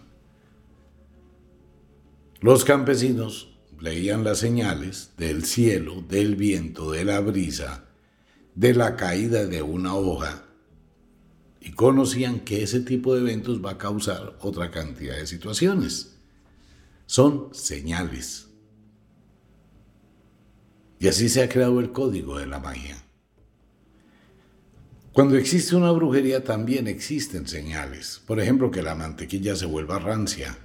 Los 2.41 2.65
campesinos 2.65 3.56
leían 3.81 4.25
las 4.25 4.39
señales 4.39 5.13
del 5.17 5.45
cielo, 5.45 6.03
del 6.03 6.37
viento, 6.37 6.93
de 6.93 7.05
la 7.05 7.21
brisa, 7.21 7.85
de 8.55 8.75
la 8.75 8.97
caída 8.97 9.47
de 9.47 9.63
una 9.63 9.95
hoja, 9.95 10.45
y 11.61 11.73
conocían 11.73 12.41
que 12.41 12.63
ese 12.63 12.81
tipo 12.81 13.15
de 13.15 13.23
eventos 13.23 13.65
va 13.65 13.73
a 13.73 13.79
causar 13.79 14.37
otra 14.41 14.71
cantidad 14.71 15.17
de 15.17 15.27
situaciones. 15.27 16.17
Son 17.07 17.49
señales. 17.53 18.47
Y 20.99 21.09
así 21.09 21.29
se 21.29 21.43
ha 21.43 21.49
creado 21.49 21.81
el 21.81 21.93
código 21.93 22.39
de 22.39 22.47
la 22.47 22.61
magia. 22.61 22.97
Cuando 25.13 25.37
existe 25.37 25.75
una 25.75 25.91
brujería 25.91 26.45
también 26.45 26.87
existen 26.87 27.49
señales. 27.49 28.23
Por 28.27 28.39
ejemplo, 28.39 28.71
que 28.71 28.83
la 28.83 28.95
mantequilla 28.95 29.57
se 29.57 29.67
vuelva 29.67 29.99
rancia 29.99 30.59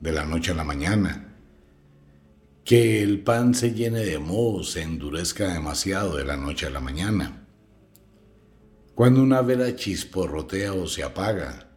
de 0.00 0.12
la 0.12 0.24
noche 0.24 0.52
a 0.52 0.54
la 0.54 0.64
mañana 0.64 1.25
que 2.66 3.00
el 3.00 3.20
pan 3.20 3.54
se 3.54 3.74
llene 3.74 4.00
de 4.00 4.18
moho, 4.18 4.64
se 4.64 4.82
endurezca 4.82 5.52
demasiado 5.52 6.16
de 6.16 6.24
la 6.24 6.36
noche 6.36 6.66
a 6.66 6.70
la 6.70 6.80
mañana. 6.80 7.46
Cuando 8.96 9.22
una 9.22 9.40
vela 9.40 9.76
chisporrotea 9.76 10.72
o 10.72 10.88
se 10.88 11.04
apaga, 11.04 11.70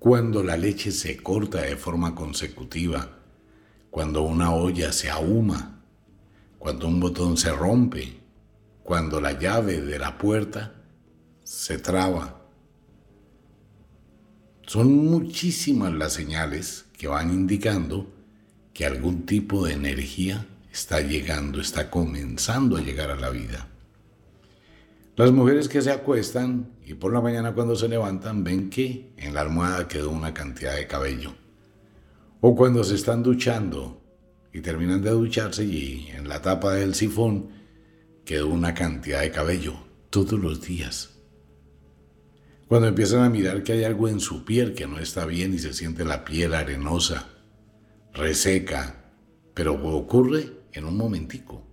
cuando 0.00 0.42
la 0.42 0.56
leche 0.56 0.90
se 0.90 1.18
corta 1.18 1.62
de 1.62 1.76
forma 1.76 2.16
consecutiva, 2.16 3.20
cuando 3.90 4.22
una 4.22 4.52
olla 4.52 4.90
se 4.90 5.08
ahuma, 5.08 5.84
cuando 6.58 6.88
un 6.88 6.98
botón 6.98 7.36
se 7.36 7.52
rompe, 7.52 8.18
cuando 8.82 9.20
la 9.20 9.38
llave 9.38 9.80
de 9.80 10.00
la 10.00 10.18
puerta 10.18 10.82
se 11.44 11.78
traba. 11.78 12.44
Son 14.66 14.92
muchísimas 14.92 15.92
las 15.92 16.12
señales 16.12 16.86
que 16.98 17.06
van 17.06 17.32
indicando 17.32 18.19
que 18.72 18.86
algún 18.86 19.26
tipo 19.26 19.66
de 19.66 19.74
energía 19.74 20.46
está 20.72 21.00
llegando, 21.00 21.60
está 21.60 21.90
comenzando 21.90 22.76
a 22.76 22.80
llegar 22.80 23.10
a 23.10 23.16
la 23.16 23.30
vida. 23.30 23.68
Las 25.16 25.32
mujeres 25.32 25.68
que 25.68 25.82
se 25.82 25.90
acuestan 25.90 26.70
y 26.86 26.94
por 26.94 27.12
la 27.12 27.20
mañana 27.20 27.52
cuando 27.52 27.76
se 27.76 27.88
levantan 27.88 28.42
ven 28.42 28.70
que 28.70 29.12
en 29.16 29.34
la 29.34 29.42
almohada 29.42 29.86
quedó 29.86 30.10
una 30.10 30.32
cantidad 30.32 30.74
de 30.74 30.86
cabello. 30.86 31.34
O 32.40 32.54
cuando 32.56 32.82
se 32.84 32.94
están 32.94 33.22
duchando 33.22 34.00
y 34.52 34.60
terminan 34.60 35.02
de 35.02 35.10
ducharse 35.10 35.64
y 35.64 36.08
en 36.14 36.28
la 36.28 36.40
tapa 36.40 36.72
del 36.72 36.94
sifón 36.94 37.50
quedó 38.24 38.48
una 38.48 38.72
cantidad 38.72 39.20
de 39.20 39.30
cabello 39.30 39.74
todos 40.08 40.38
los 40.38 40.62
días. 40.62 41.10
Cuando 42.66 42.88
empiezan 42.88 43.22
a 43.22 43.28
mirar 43.28 43.62
que 43.62 43.72
hay 43.72 43.84
algo 43.84 44.08
en 44.08 44.20
su 44.20 44.44
piel 44.44 44.74
que 44.74 44.86
no 44.86 44.98
está 45.00 45.26
bien 45.26 45.52
y 45.52 45.58
se 45.58 45.74
siente 45.74 46.04
la 46.04 46.24
piel 46.24 46.54
arenosa, 46.54 47.28
reseca, 48.12 49.12
pero 49.54 49.74
ocurre 49.96 50.52
en 50.72 50.84
un 50.84 50.96
momentico. 50.96 51.66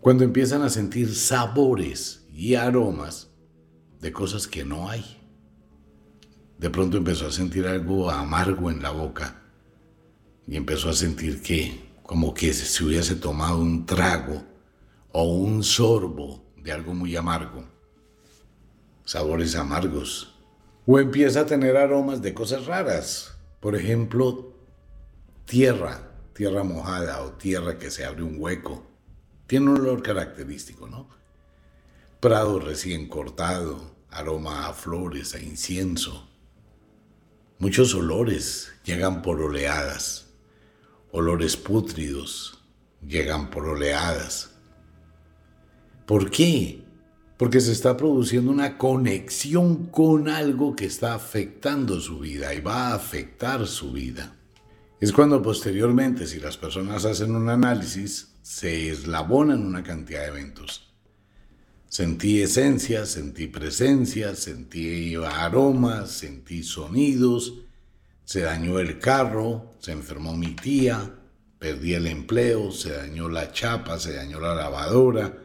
Cuando 0.00 0.24
empiezan 0.24 0.62
a 0.62 0.68
sentir 0.68 1.14
sabores 1.14 2.26
y 2.32 2.54
aromas 2.54 3.30
de 4.00 4.12
cosas 4.12 4.46
que 4.46 4.64
no 4.64 4.88
hay. 4.88 5.04
De 6.58 6.70
pronto 6.70 6.96
empezó 6.96 7.26
a 7.26 7.32
sentir 7.32 7.66
algo 7.66 8.10
amargo 8.10 8.70
en 8.70 8.82
la 8.82 8.90
boca 8.90 9.42
y 10.46 10.56
empezó 10.56 10.90
a 10.90 10.94
sentir 10.94 11.42
que 11.42 11.86
como 12.02 12.34
que 12.34 12.52
se 12.52 12.84
hubiese 12.84 13.16
tomado 13.16 13.58
un 13.58 13.84
trago 13.84 14.44
o 15.12 15.24
un 15.34 15.64
sorbo 15.64 16.44
de 16.56 16.72
algo 16.72 16.94
muy 16.94 17.16
amargo. 17.16 17.64
Sabores 19.04 19.56
amargos. 19.56 20.34
O 20.86 21.00
empieza 21.00 21.40
a 21.40 21.46
tener 21.46 21.76
aromas 21.76 22.22
de 22.22 22.32
cosas 22.32 22.66
raras. 22.66 23.36
Por 23.60 23.74
ejemplo, 23.74 24.55
tierra, 25.46 26.10
tierra 26.34 26.64
mojada 26.64 27.22
o 27.22 27.32
tierra 27.32 27.78
que 27.78 27.90
se 27.90 28.04
abre 28.04 28.24
un 28.24 28.36
hueco. 28.38 28.84
Tiene 29.46 29.70
un 29.70 29.78
olor 29.78 30.02
característico, 30.02 30.88
¿no? 30.88 31.08
Prado 32.20 32.58
recién 32.58 33.08
cortado, 33.08 33.94
aroma 34.10 34.66
a 34.66 34.74
flores, 34.74 35.34
a 35.34 35.40
incienso. 35.40 36.28
Muchos 37.58 37.94
olores 37.94 38.72
llegan 38.84 39.22
por 39.22 39.40
oleadas. 39.40 40.26
Olores 41.12 41.56
pútridos 41.56 42.60
llegan 43.06 43.48
por 43.48 43.66
oleadas. 43.66 44.50
¿Por 46.06 46.30
qué? 46.30 46.82
Porque 47.36 47.60
se 47.60 47.70
está 47.70 47.96
produciendo 47.96 48.50
una 48.50 48.78
conexión 48.78 49.86
con 49.86 50.28
algo 50.28 50.74
que 50.74 50.86
está 50.86 51.14
afectando 51.14 52.00
su 52.00 52.18
vida 52.18 52.52
y 52.52 52.60
va 52.60 52.88
a 52.88 52.94
afectar 52.94 53.66
su 53.68 53.92
vida. 53.92 54.35
Es 54.98 55.12
cuando 55.12 55.42
posteriormente, 55.42 56.26
si 56.26 56.40
las 56.40 56.56
personas 56.56 57.04
hacen 57.04 57.36
un 57.36 57.50
análisis, 57.50 58.36
se 58.42 58.88
eslabonan 58.88 59.66
una 59.66 59.82
cantidad 59.82 60.22
de 60.22 60.28
eventos. 60.28 60.94
Sentí 61.88 62.40
esencias, 62.40 63.10
sentí 63.10 63.46
presencia, 63.46 64.34
sentí 64.34 65.14
aromas, 65.16 66.10
sentí 66.12 66.62
sonidos, 66.62 67.60
se 68.24 68.40
dañó 68.40 68.78
el 68.78 68.98
carro, 68.98 69.74
se 69.80 69.92
enfermó 69.92 70.34
mi 70.34 70.56
tía, 70.56 71.14
perdí 71.58 71.92
el 71.92 72.06
empleo, 72.06 72.72
se 72.72 72.92
dañó 72.92 73.28
la 73.28 73.52
chapa, 73.52 73.98
se 73.98 74.14
dañó 74.14 74.40
la 74.40 74.54
lavadora, 74.54 75.36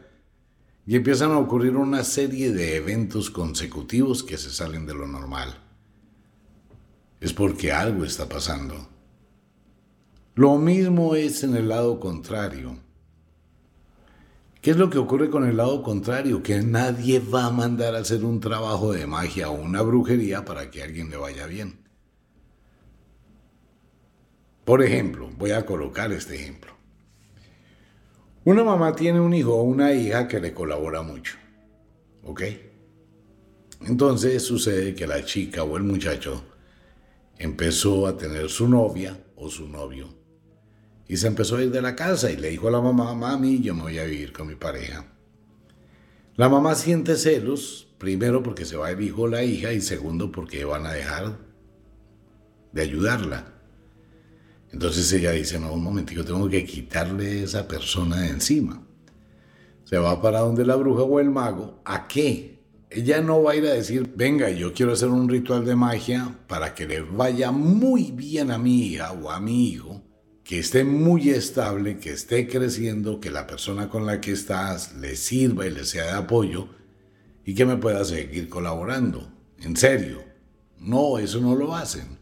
y 0.86 0.96
empiezan 0.96 1.30
a 1.30 1.38
ocurrir 1.38 1.76
una 1.76 2.04
serie 2.04 2.52
de 2.52 2.76
eventos 2.76 3.30
consecutivos 3.30 4.22
que 4.22 4.38
se 4.38 4.50
salen 4.50 4.86
de 4.86 4.94
lo 4.94 5.06
normal. 5.06 5.58
Es 7.20 7.32
porque 7.34 7.70
algo 7.70 8.04
está 8.04 8.28
pasando. 8.28 8.91
Lo 10.34 10.56
mismo 10.56 11.14
es 11.14 11.44
en 11.44 11.54
el 11.56 11.68
lado 11.68 12.00
contrario. 12.00 12.78
¿Qué 14.62 14.70
es 14.70 14.78
lo 14.78 14.88
que 14.88 14.96
ocurre 14.96 15.28
con 15.28 15.44
el 15.44 15.58
lado 15.58 15.82
contrario? 15.82 16.42
Que 16.42 16.62
nadie 16.62 17.18
va 17.18 17.46
a 17.46 17.50
mandar 17.50 17.94
a 17.94 17.98
hacer 17.98 18.24
un 18.24 18.40
trabajo 18.40 18.92
de 18.92 19.06
magia 19.06 19.50
o 19.50 19.60
una 19.60 19.82
brujería 19.82 20.42
para 20.42 20.70
que 20.70 20.80
a 20.80 20.84
alguien 20.86 21.10
le 21.10 21.18
vaya 21.18 21.46
bien. 21.46 21.80
Por 24.64 24.82
ejemplo, 24.82 25.28
voy 25.36 25.50
a 25.50 25.66
colocar 25.66 26.10
este 26.12 26.36
ejemplo. 26.36 26.72
Una 28.44 28.64
mamá 28.64 28.94
tiene 28.94 29.20
un 29.20 29.34
hijo 29.34 29.54
o 29.54 29.62
una 29.64 29.92
hija 29.92 30.28
que 30.28 30.40
le 30.40 30.54
colabora 30.54 31.02
mucho. 31.02 31.36
¿Ok? 32.24 32.42
Entonces 33.82 34.42
sucede 34.42 34.94
que 34.94 35.06
la 35.06 35.22
chica 35.26 35.62
o 35.62 35.76
el 35.76 35.82
muchacho 35.82 36.42
empezó 37.36 38.06
a 38.06 38.16
tener 38.16 38.48
su 38.48 38.66
novia 38.66 39.22
o 39.36 39.50
su 39.50 39.68
novio 39.68 40.21
y 41.08 41.16
se 41.16 41.26
empezó 41.26 41.56
a 41.56 41.62
ir 41.62 41.70
de 41.70 41.82
la 41.82 41.96
casa 41.96 42.30
y 42.30 42.36
le 42.36 42.50
dijo 42.50 42.68
a 42.68 42.70
la 42.70 42.80
mamá, 42.80 43.14
mami, 43.14 43.60
yo 43.60 43.74
me 43.74 43.82
voy 43.82 43.98
a 43.98 44.04
vivir 44.04 44.32
con 44.32 44.46
mi 44.46 44.54
pareja. 44.54 45.04
La 46.36 46.48
mamá 46.48 46.74
siente 46.74 47.16
celos, 47.16 47.88
primero 47.98 48.42
porque 48.42 48.64
se 48.64 48.76
va 48.76 48.90
el 48.90 49.00
hijo 49.00 49.22
o 49.22 49.28
la 49.28 49.44
hija 49.44 49.72
y 49.72 49.80
segundo 49.80 50.32
porque 50.32 50.64
van 50.64 50.86
a 50.86 50.92
dejar 50.92 51.38
de 52.72 52.82
ayudarla. 52.82 53.52
Entonces 54.72 55.12
ella 55.12 55.32
dice, 55.32 55.60
no, 55.60 55.74
un 55.74 55.82
momentito, 55.82 56.24
tengo 56.24 56.48
que 56.48 56.64
quitarle 56.64 57.42
esa 57.42 57.68
persona 57.68 58.22
de 58.22 58.28
encima. 58.28 58.82
Se 59.84 59.98
va 59.98 60.22
para 60.22 60.40
donde 60.40 60.64
la 60.64 60.76
bruja 60.76 61.02
o 61.02 61.20
el 61.20 61.28
mago. 61.28 61.82
¿A 61.84 62.08
qué? 62.08 62.62
Ella 62.88 63.20
no 63.20 63.42
va 63.42 63.52
a 63.52 63.56
ir 63.56 63.66
a 63.66 63.74
decir, 63.74 64.10
venga, 64.16 64.48
yo 64.48 64.72
quiero 64.72 64.92
hacer 64.92 65.08
un 65.08 65.28
ritual 65.28 65.66
de 65.66 65.76
magia 65.76 66.38
para 66.46 66.74
que 66.74 66.86
le 66.86 67.02
vaya 67.02 67.50
muy 67.50 68.12
bien 68.12 68.50
a 68.50 68.56
mi 68.56 68.86
hija 68.86 69.12
o 69.12 69.30
a 69.30 69.40
mi 69.40 69.68
hijo 69.68 70.02
que 70.44 70.58
esté 70.58 70.84
muy 70.84 71.30
estable, 71.30 71.98
que 71.98 72.10
esté 72.10 72.48
creciendo, 72.48 73.20
que 73.20 73.30
la 73.30 73.46
persona 73.46 73.88
con 73.88 74.06
la 74.06 74.20
que 74.20 74.32
estás 74.32 74.96
le 74.96 75.16
sirva 75.16 75.66
y 75.66 75.70
le 75.70 75.84
sea 75.84 76.04
de 76.04 76.12
apoyo 76.12 76.68
y 77.44 77.54
que 77.54 77.64
me 77.64 77.76
pueda 77.76 78.04
seguir 78.04 78.48
colaborando. 78.48 79.30
En 79.58 79.76
serio. 79.76 80.22
No, 80.78 81.18
eso 81.18 81.40
no 81.40 81.54
lo 81.54 81.76
hacen. 81.76 82.18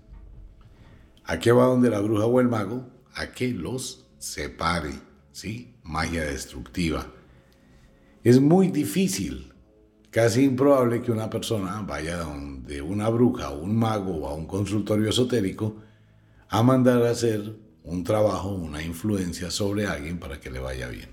¿A 1.25 1.39
qué 1.39 1.51
va 1.51 1.65
donde 1.65 1.89
la 1.89 2.01
bruja 2.01 2.27
o 2.27 2.41
el 2.41 2.49
mago? 2.49 2.91
A 3.15 3.33
que 3.33 3.49
los 3.49 4.07
separe, 4.19 4.93
¿sí? 5.33 5.75
Magia 5.83 6.25
destructiva. 6.25 7.07
Es 8.23 8.39
muy 8.39 8.69
difícil, 8.69 9.55
casi 10.11 10.43
improbable 10.43 11.01
que 11.01 11.11
una 11.11 11.31
persona 11.31 11.81
vaya 11.81 12.19
donde 12.19 12.83
una 12.83 13.09
bruja 13.09 13.51
o 13.51 13.63
un 13.63 13.77
mago 13.77 14.15
o 14.17 14.29
a 14.29 14.35
un 14.35 14.47
consultorio 14.47 15.09
esotérico 15.09 15.77
a 16.51 16.63
mandar 16.63 17.03
a 17.03 17.11
hacer 17.11 17.57
un 17.91 18.05
trabajo, 18.05 18.51
una 18.51 18.83
influencia 18.83 19.51
sobre 19.51 19.87
alguien 19.87 20.19
para 20.19 20.41
que 20.41 20.51
le 20.51 20.61
vaya 20.61 20.89
bien. 20.89 21.09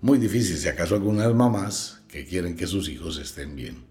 Muy 0.00 0.18
difícil, 0.18 0.56
si 0.56 0.68
acaso 0.68 0.96
algunas 0.96 1.32
mamás 1.32 2.02
que 2.08 2.24
quieren 2.24 2.56
que 2.56 2.66
sus 2.66 2.88
hijos 2.88 3.16
estén 3.18 3.54
bien. 3.54 3.84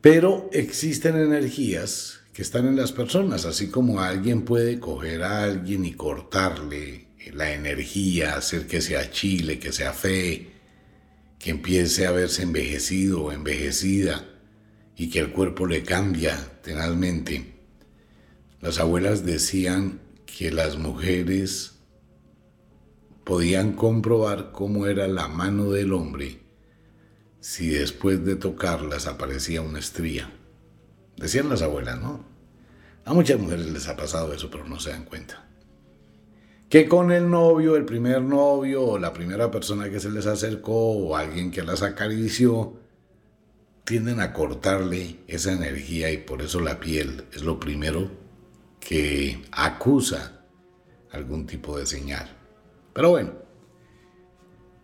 Pero 0.00 0.48
existen 0.52 1.16
energías 1.16 2.20
que 2.32 2.42
están 2.42 2.66
en 2.68 2.76
las 2.76 2.92
personas, 2.92 3.44
así 3.44 3.68
como 3.68 4.00
alguien 4.00 4.44
puede 4.44 4.78
coger 4.78 5.24
a 5.24 5.42
alguien 5.42 5.84
y 5.84 5.94
cortarle 5.94 7.08
la 7.32 7.52
energía, 7.52 8.36
hacer 8.36 8.68
que 8.68 8.80
sea 8.80 9.10
chile, 9.10 9.58
que 9.58 9.72
sea 9.72 9.92
fe, 9.92 10.52
que 11.40 11.50
empiece 11.50 12.06
a 12.06 12.12
verse 12.12 12.42
envejecido 12.42 13.24
o 13.24 13.32
envejecida 13.32 14.28
y 14.96 15.10
que 15.10 15.18
el 15.20 15.32
cuerpo 15.32 15.66
le 15.66 15.82
cambia 15.82 16.38
tenazmente 16.62 17.53
las 18.64 18.78
abuelas 18.78 19.26
decían 19.26 20.00
que 20.24 20.50
las 20.50 20.78
mujeres 20.78 21.80
podían 23.22 23.74
comprobar 23.74 24.52
cómo 24.52 24.86
era 24.86 25.06
la 25.06 25.28
mano 25.28 25.70
del 25.70 25.92
hombre 25.92 26.40
si 27.40 27.68
después 27.68 28.24
de 28.24 28.36
tocarlas 28.36 29.06
aparecía 29.06 29.60
una 29.60 29.80
estría. 29.80 30.32
Decían 31.18 31.50
las 31.50 31.60
abuelas, 31.60 32.00
¿no? 32.00 32.24
A 33.04 33.12
muchas 33.12 33.38
mujeres 33.38 33.70
les 33.70 33.86
ha 33.86 33.96
pasado 33.96 34.32
eso, 34.32 34.50
pero 34.50 34.64
no 34.66 34.80
se 34.80 34.92
dan 34.92 35.04
cuenta. 35.04 35.46
Que 36.70 36.88
con 36.88 37.12
el 37.12 37.28
novio, 37.28 37.76
el 37.76 37.84
primer 37.84 38.22
novio, 38.22 38.98
la 38.98 39.12
primera 39.12 39.50
persona 39.50 39.90
que 39.90 40.00
se 40.00 40.08
les 40.08 40.24
acercó, 40.24 40.92
o 40.92 41.16
alguien 41.16 41.50
que 41.50 41.62
las 41.62 41.82
acarició, 41.82 42.78
tienden 43.84 44.20
a 44.20 44.32
cortarle 44.32 45.18
esa 45.26 45.52
energía 45.52 46.10
y 46.10 46.16
por 46.16 46.40
eso 46.40 46.60
la 46.60 46.80
piel 46.80 47.26
es 47.34 47.42
lo 47.42 47.60
primero 47.60 48.23
que 48.86 49.42
acusa 49.52 50.44
algún 51.10 51.46
tipo 51.46 51.78
de 51.78 51.86
señal. 51.86 52.28
Pero 52.92 53.10
bueno, 53.10 53.32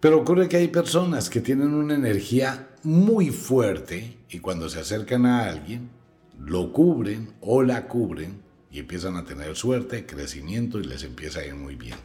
Pero 0.01 0.19
ocurre 0.19 0.49
que 0.49 0.57
hay 0.57 0.69
personas 0.69 1.29
que 1.29 1.43
tienen 1.43 1.75
una 1.75 1.95
energía 1.95 2.71
muy 2.83 3.31
fuerte 3.31 4.17
y 4.31 4.39
cuando 4.39 4.71
se 4.71 4.81
acercan 4.81 5.27
a 5.27 5.45
alguien, 5.45 5.91
lo 6.39 6.73
cubren 6.73 7.35
o 7.43 7.63
la 7.63 7.87
cubren 7.87 8.41
y 8.71 8.79
empiezan 8.79 9.17
a 9.17 9.25
tener 9.27 9.55
suerte, 9.57 10.07
crecimiento 10.07 10.81
y 10.81 10.85
les 10.85 11.05
empieza 11.05 11.41
a 11.41 11.47
ir 11.47 11.55
muy 11.55 11.75
bien. 11.77 11.97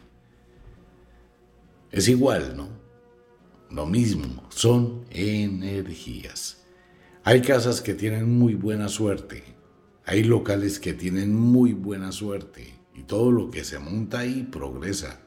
Es 1.90 2.08
igual, 2.08 2.54
¿no? 2.54 2.68
Lo 3.70 3.86
mismo, 3.86 4.46
son 4.50 5.06
energías. 5.10 6.66
Hay 7.24 7.40
casas 7.40 7.80
que 7.80 7.94
tienen 7.94 8.38
muy 8.38 8.54
buena 8.54 8.88
suerte, 8.88 9.42
hay 10.06 10.24
locales 10.24 10.78
que 10.78 10.94
tienen 10.94 11.34
muy 11.34 11.72
buena 11.72 12.12
suerte 12.12 12.74
y 12.94 13.02
todo 13.02 13.30
lo 13.30 13.50
que 13.50 13.64
se 13.64 13.78
monta 13.78 14.20
ahí 14.20 14.44
progresa. 14.44 15.20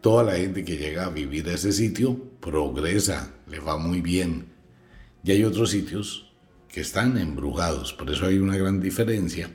Toda 0.00 0.24
la 0.24 0.36
gente 0.36 0.64
que 0.64 0.76
llega 0.76 1.04
a 1.04 1.10
vivir 1.10 1.48
a 1.48 1.54
ese 1.54 1.72
sitio 1.72 2.18
progresa, 2.40 3.34
le 3.46 3.60
va 3.60 3.76
muy 3.76 4.00
bien. 4.00 4.46
Y 5.22 5.32
hay 5.32 5.44
otros 5.44 5.70
sitios 5.70 6.32
que 6.68 6.80
están 6.80 7.18
embrujados, 7.18 7.92
por 7.92 8.10
eso 8.10 8.26
hay 8.26 8.38
una 8.38 8.56
gran 8.56 8.80
diferencia 8.80 9.50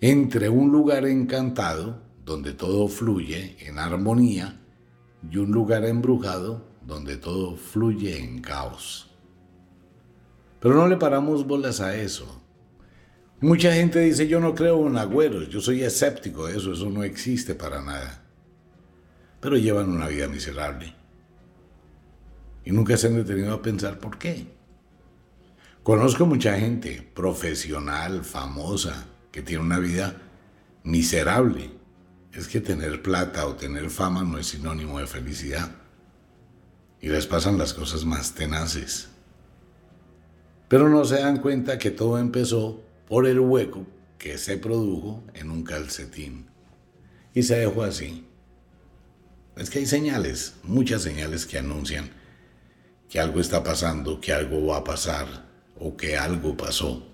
entre 0.00 0.48
un 0.48 0.70
lugar 0.70 1.06
encantado, 1.06 2.00
donde 2.24 2.52
todo 2.52 2.86
fluye 2.88 3.56
en 3.66 3.78
armonía, 3.78 4.60
y 5.28 5.38
un 5.38 5.50
lugar 5.50 5.84
embrujado, 5.84 6.68
donde 6.86 7.16
todo 7.16 7.56
fluye 7.56 8.18
en 8.18 8.40
caos. 8.40 9.10
Pero 10.60 10.76
no 10.76 10.86
le 10.86 10.96
paramos 10.96 11.46
bolas 11.46 11.80
a 11.80 11.96
eso. 11.96 12.37
Mucha 13.40 13.72
gente 13.72 14.00
dice, 14.00 14.26
yo 14.26 14.40
no 14.40 14.54
creo 14.54 14.84
en 14.88 14.98
agüeros, 14.98 15.48
yo 15.48 15.60
soy 15.60 15.84
escéptico 15.84 16.48
de 16.48 16.56
eso, 16.56 16.72
eso 16.72 16.90
no 16.90 17.04
existe 17.04 17.54
para 17.54 17.80
nada. 17.80 18.24
Pero 19.40 19.56
llevan 19.56 19.90
una 19.90 20.08
vida 20.08 20.26
miserable. 20.26 20.92
Y 22.64 22.72
nunca 22.72 22.96
se 22.96 23.06
han 23.06 23.14
detenido 23.14 23.54
a 23.54 23.62
pensar 23.62 24.00
por 24.00 24.18
qué. 24.18 24.46
Conozco 25.84 26.26
mucha 26.26 26.58
gente 26.58 27.08
profesional, 27.14 28.24
famosa, 28.24 29.06
que 29.30 29.42
tiene 29.42 29.62
una 29.62 29.78
vida 29.78 30.16
miserable. 30.82 31.70
Es 32.32 32.48
que 32.48 32.60
tener 32.60 33.02
plata 33.02 33.46
o 33.46 33.54
tener 33.54 33.88
fama 33.88 34.24
no 34.24 34.38
es 34.38 34.48
sinónimo 34.48 34.98
de 34.98 35.06
felicidad. 35.06 35.70
Y 37.00 37.08
les 37.08 37.28
pasan 37.28 37.56
las 37.56 37.72
cosas 37.72 38.04
más 38.04 38.34
tenaces. 38.34 39.08
Pero 40.66 40.88
no 40.88 41.04
se 41.04 41.20
dan 41.20 41.38
cuenta 41.38 41.78
que 41.78 41.92
todo 41.92 42.18
empezó 42.18 42.82
por 43.08 43.26
el 43.26 43.40
hueco 43.40 43.86
que 44.18 44.36
se 44.36 44.58
produjo 44.58 45.24
en 45.34 45.50
un 45.50 45.64
calcetín. 45.64 46.46
Y 47.34 47.42
se 47.42 47.56
dejó 47.56 47.82
así. 47.82 48.26
Es 49.56 49.70
que 49.70 49.80
hay 49.80 49.86
señales, 49.86 50.54
muchas 50.62 51.02
señales 51.02 51.46
que 51.46 51.58
anuncian 51.58 52.10
que 53.08 53.18
algo 53.18 53.40
está 53.40 53.64
pasando, 53.64 54.20
que 54.20 54.32
algo 54.32 54.66
va 54.66 54.78
a 54.78 54.84
pasar 54.84 55.26
o 55.80 55.96
que 55.96 56.16
algo 56.16 56.56
pasó. 56.56 57.06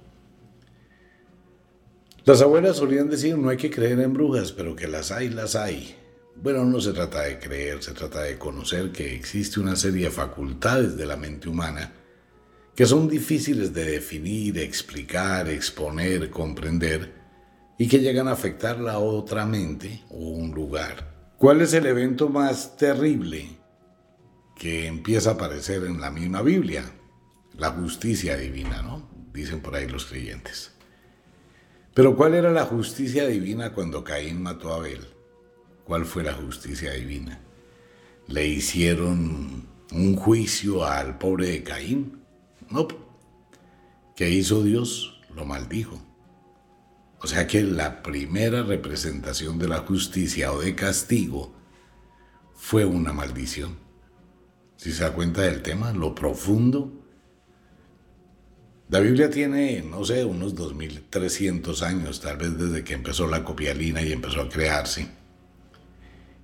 Las 2.24 2.40
abuelas 2.42 2.76
solían 2.76 3.08
decir 3.08 3.38
no 3.38 3.50
hay 3.50 3.56
que 3.56 3.70
creer 3.70 4.00
en 4.00 4.12
brujas, 4.12 4.50
pero 4.52 4.74
que 4.74 4.88
las 4.88 5.12
hay, 5.12 5.28
las 5.28 5.54
hay. 5.54 5.94
Bueno, 6.36 6.64
no 6.64 6.80
se 6.80 6.92
trata 6.92 7.20
de 7.22 7.38
creer, 7.38 7.82
se 7.82 7.92
trata 7.92 8.22
de 8.22 8.38
conocer 8.38 8.90
que 8.90 9.14
existe 9.14 9.60
una 9.60 9.76
serie 9.76 10.06
de 10.06 10.10
facultades 10.10 10.96
de 10.96 11.06
la 11.06 11.16
mente 11.16 11.48
humana 11.48 11.92
que 12.74 12.86
son 12.86 13.08
difíciles 13.08 13.72
de 13.72 13.84
definir, 13.84 14.58
explicar, 14.58 15.48
exponer, 15.48 16.30
comprender 16.30 17.14
y 17.78 17.88
que 17.88 18.00
llegan 18.00 18.28
a 18.28 18.32
afectar 18.32 18.80
la 18.80 18.98
otra 18.98 19.46
mente 19.46 20.02
o 20.10 20.16
un 20.16 20.52
lugar. 20.52 21.34
¿Cuál 21.38 21.60
es 21.60 21.72
el 21.74 21.86
evento 21.86 22.28
más 22.28 22.76
terrible 22.76 23.48
que 24.56 24.86
empieza 24.86 25.30
a 25.30 25.32
aparecer 25.34 25.84
en 25.84 26.00
la 26.00 26.10
misma 26.10 26.42
Biblia? 26.42 26.84
La 27.56 27.70
justicia 27.70 28.36
divina, 28.36 28.82
¿no? 28.82 29.08
Dicen 29.32 29.60
por 29.60 29.74
ahí 29.74 29.88
los 29.88 30.06
creyentes. 30.06 30.72
Pero 31.92 32.16
¿cuál 32.16 32.34
era 32.34 32.50
la 32.50 32.64
justicia 32.64 33.26
divina 33.26 33.72
cuando 33.72 34.02
Caín 34.02 34.42
mató 34.42 34.72
a 34.72 34.76
Abel? 34.76 35.06
¿Cuál 35.84 36.06
fue 36.06 36.24
la 36.24 36.32
justicia 36.32 36.92
divina? 36.92 37.40
¿Le 38.26 38.48
hicieron 38.48 39.68
un 39.92 40.16
juicio 40.16 40.84
al 40.84 41.18
pobre 41.18 41.50
de 41.50 41.62
Caín? 41.62 42.23
No. 42.70 42.88
¿Qué 44.16 44.30
hizo 44.30 44.62
Dios? 44.62 45.20
Lo 45.34 45.44
maldijo. 45.44 46.00
O 47.20 47.26
sea 47.26 47.46
que 47.46 47.62
la 47.62 48.02
primera 48.02 48.62
representación 48.62 49.58
de 49.58 49.68
la 49.68 49.78
justicia 49.78 50.52
o 50.52 50.60
de 50.60 50.74
castigo 50.74 51.54
fue 52.54 52.84
una 52.84 53.12
maldición. 53.12 53.76
Si 54.76 54.92
se 54.92 55.04
da 55.04 55.12
cuenta 55.12 55.42
del 55.42 55.62
tema, 55.62 55.92
lo 55.92 56.14
profundo. 56.14 56.92
La 58.90 59.00
Biblia 59.00 59.30
tiene, 59.30 59.82
no 59.82 60.04
sé, 60.04 60.24
unos 60.24 60.54
2300 60.54 61.82
años, 61.82 62.20
tal 62.20 62.36
vez 62.36 62.58
desde 62.58 62.84
que 62.84 62.94
empezó 62.94 63.26
la 63.26 63.42
copialina 63.42 64.02
y 64.02 64.12
empezó 64.12 64.42
a 64.42 64.48
crearse. 64.48 65.08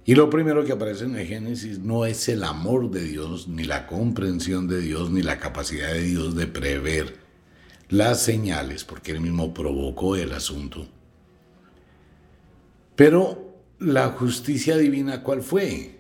Y 0.04 0.14
lo 0.14 0.30
primero 0.30 0.64
que 0.64 0.72
aparece 0.72 1.04
en 1.04 1.16
el 1.16 1.26
Génesis 1.26 1.78
no 1.78 2.06
es 2.06 2.28
el 2.28 2.42
amor 2.42 2.90
de 2.90 3.04
Dios, 3.04 3.48
ni 3.48 3.64
la 3.64 3.86
comprensión 3.86 4.66
de 4.66 4.80
Dios, 4.80 5.10
ni 5.10 5.22
la 5.22 5.38
capacidad 5.38 5.92
de 5.92 6.02
Dios 6.02 6.34
de 6.34 6.46
prever 6.46 7.18
las 7.88 8.22
señales, 8.22 8.84
porque 8.84 9.12
él 9.12 9.20
mismo 9.20 9.52
provocó 9.52 10.16
el 10.16 10.32
asunto. 10.32 10.86
Pero 12.96 13.56
la 13.78 14.08
justicia 14.08 14.76
divina, 14.76 15.22
¿cuál 15.22 15.42
fue? 15.42 15.98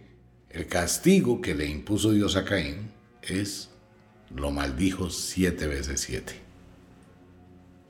El 0.48 0.66
castigo 0.66 1.40
que 1.40 1.54
le 1.54 1.66
impuso 1.66 2.12
Dios 2.12 2.36
a 2.36 2.44
Caín 2.44 2.90
es, 3.22 3.70
lo 4.34 4.50
maldijo 4.50 5.10
siete 5.10 5.66
veces 5.66 6.00
siete. 6.00 6.34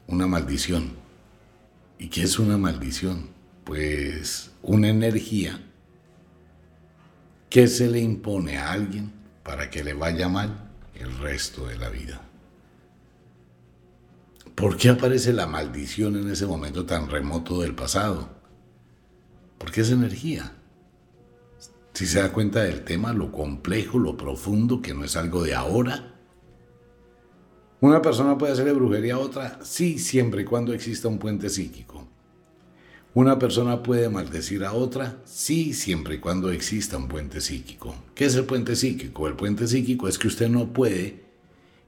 Una 0.06 0.26
maldición. 0.26 0.92
¿Y 1.98 2.08
qué 2.08 2.22
es 2.22 2.38
una 2.38 2.56
maldición? 2.56 3.28
Pues 3.64 4.50
una 4.62 4.88
energía 4.88 5.60
¿Qué 7.50 7.66
se 7.66 7.90
le 7.90 7.98
impone 7.98 8.58
a 8.58 8.70
alguien 8.70 9.12
para 9.42 9.70
que 9.70 9.82
le 9.82 9.92
vaya 9.92 10.28
mal 10.28 10.70
el 10.94 11.18
resto 11.18 11.66
de 11.66 11.76
la 11.76 11.88
vida? 11.88 12.22
¿Por 14.54 14.76
qué 14.76 14.90
aparece 14.90 15.32
la 15.32 15.48
maldición 15.48 16.16
en 16.16 16.30
ese 16.30 16.46
momento 16.46 16.86
tan 16.86 17.10
remoto 17.10 17.60
del 17.60 17.74
pasado? 17.74 18.28
Porque 19.58 19.80
es 19.80 19.90
energía. 19.90 20.52
Si 21.92 22.06
se 22.06 22.20
da 22.20 22.32
cuenta 22.32 22.62
del 22.62 22.84
tema, 22.84 23.12
lo 23.12 23.32
complejo, 23.32 23.98
lo 23.98 24.16
profundo, 24.16 24.80
que 24.80 24.94
no 24.94 25.02
es 25.02 25.16
algo 25.16 25.42
de 25.42 25.56
ahora. 25.56 26.14
¿Una 27.80 28.00
persona 28.00 28.38
puede 28.38 28.52
hacerle 28.52 28.74
brujería 28.74 29.14
a 29.14 29.18
otra? 29.18 29.58
Sí, 29.64 29.98
siempre 29.98 30.42
y 30.42 30.44
cuando 30.44 30.72
exista 30.72 31.08
un 31.08 31.18
puente 31.18 31.48
psíquico. 31.48 32.09
¿Una 33.12 33.40
persona 33.40 33.82
puede 33.82 34.08
maldecir 34.08 34.64
a 34.64 34.72
otra? 34.72 35.18
Sí, 35.24 35.74
siempre 35.74 36.14
y 36.14 36.18
cuando 36.18 36.52
exista 36.52 36.96
un 36.96 37.08
puente 37.08 37.40
psíquico. 37.40 37.92
¿Qué 38.14 38.26
es 38.26 38.36
el 38.36 38.44
puente 38.44 38.76
psíquico? 38.76 39.26
El 39.26 39.34
puente 39.34 39.66
psíquico 39.66 40.06
es 40.06 40.16
que 40.16 40.28
usted 40.28 40.48
no 40.48 40.72
puede 40.72 41.24